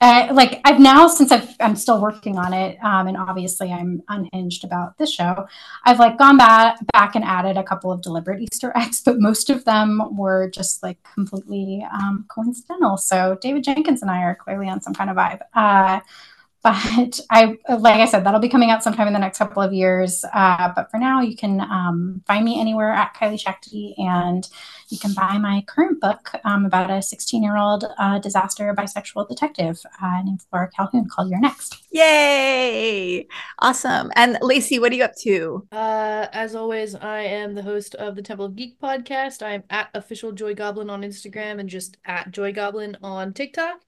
[0.00, 4.02] uh, like I've now since I've, I'm still working on it, um, and obviously I'm
[4.08, 5.46] unhinged about this show.
[5.84, 9.50] I've like gone back back and added a couple of deliberate Easter eggs, but most
[9.50, 12.96] of them were just like completely um, coincidental.
[12.96, 15.40] So David Jenkins and I are clearly on some kind of vibe.
[15.54, 16.00] Uh,
[16.62, 19.72] but I, like I said, that'll be coming out sometime in the next couple of
[19.72, 20.24] years.
[20.32, 24.48] Uh, but for now, you can um, find me anywhere at Kylie Schachte, and
[24.88, 29.28] you can buy my current book um, about a 16 year old uh, disaster bisexual
[29.28, 31.76] detective uh, named Flora Calhoun called You're Next.
[31.90, 33.26] Yay!
[33.60, 34.10] Awesome.
[34.16, 35.66] And Lacey, what are you up to?
[35.72, 39.42] Uh, as always, I am the host of the Temple of Geek podcast.
[39.42, 43.80] I am at official Joy Goblin on Instagram and just at Joy Goblin on TikTok.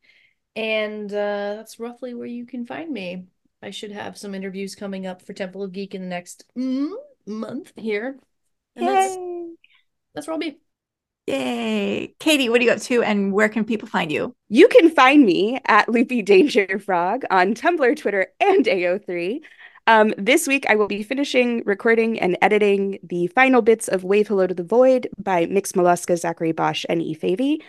[0.55, 3.27] And uh, that's roughly where you can find me.
[3.63, 6.91] I should have some interviews coming up for Temple of Geek in the next mm,
[7.27, 8.19] month here.
[8.77, 8.93] And Yay.
[8.93, 9.17] that's
[10.15, 10.59] that's where I'll be.
[11.27, 12.15] Yay.
[12.19, 14.35] Katie, what are you up to and where can people find you?
[14.49, 19.41] You can find me at Loopy Danger Frog on Tumblr, Twitter, and AO3.
[19.87, 24.29] Um, this week, I will be finishing recording and editing the final bits of Wave
[24.29, 27.15] Hello to the Void by Mix Mollusca, Zachary Bosch, and E.
[27.15, 27.63] Favy.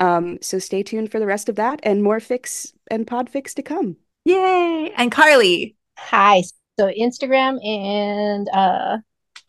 [0.00, 3.54] Um, so stay tuned for the rest of that and more fix and pod fix
[3.54, 3.96] to come.
[4.24, 4.92] Yay!
[4.96, 5.76] And Carly.
[5.98, 6.42] Hi.
[6.78, 8.98] So Instagram and uh,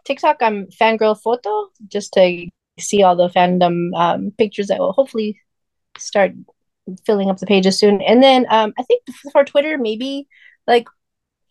[0.06, 2.48] TikTok, I'm fangirl photo just to
[2.80, 5.40] see all the fandom um, pictures that will hopefully
[5.98, 6.34] start
[7.06, 8.02] filling up the pages soon.
[8.02, 10.28] And then um, I think for Twitter, maybe
[10.68, 10.88] like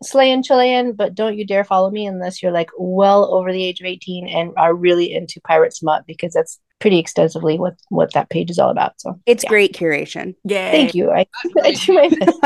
[0.05, 3.81] Slayin Chilean, but don't you dare follow me unless you're like well over the age
[3.81, 8.31] of 18 and are really into pirate smut because that's pretty extensively what what that
[8.31, 9.01] page is all about.
[9.01, 9.51] So it's yeah.
[9.51, 10.35] great curation.
[10.45, 10.71] Yeah.
[10.71, 11.11] Thank you.
[11.11, 11.27] I,
[11.63, 12.41] I do my best.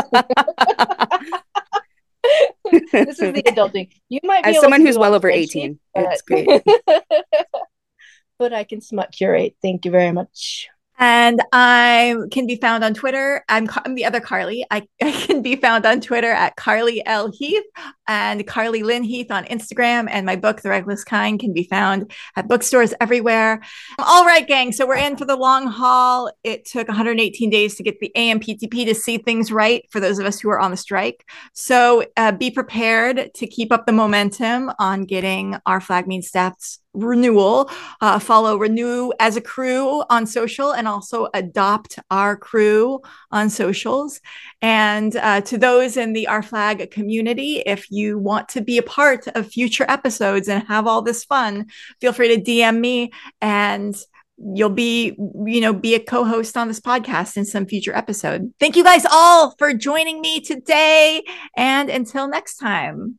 [2.92, 3.88] this is the adulting.
[4.08, 5.78] You might as someone who's well over 18.
[5.94, 6.04] But...
[6.12, 6.48] It's great.
[8.38, 9.56] but I can smut curate.
[9.62, 10.68] Thank you very much.
[10.96, 13.44] And I can be found on Twitter.
[13.48, 14.64] I'm, I'm the other Carly.
[14.70, 17.32] I, I, can be found on Twitter at Carly L.
[17.32, 17.64] Heath
[18.08, 20.08] and Carly Lynn Heath on Instagram.
[20.10, 23.60] And my book, The Reckless Kind, can be found at bookstores everywhere.
[23.98, 24.72] All right, gang.
[24.72, 26.30] So we're in for the long haul.
[26.42, 30.26] It took 118 days to get the AMPTP to see things right for those of
[30.26, 31.28] us who are on the strike.
[31.52, 36.78] So uh, be prepared to keep up the momentum on getting our flag means stats
[36.94, 37.68] renewal.
[38.00, 43.00] Uh, follow Renew as a crew on social and also adopt our crew
[43.30, 44.20] on socials.
[44.62, 48.82] And uh, to those in the Our Flag community, if you want to be a
[48.82, 51.66] part of future episodes and have all this fun,
[52.00, 53.96] feel free to DM me and
[54.36, 55.14] you'll be
[55.46, 58.52] you know be a co-host on this podcast in some future episode.
[58.58, 61.22] Thank you guys all for joining me today
[61.56, 63.18] and until next time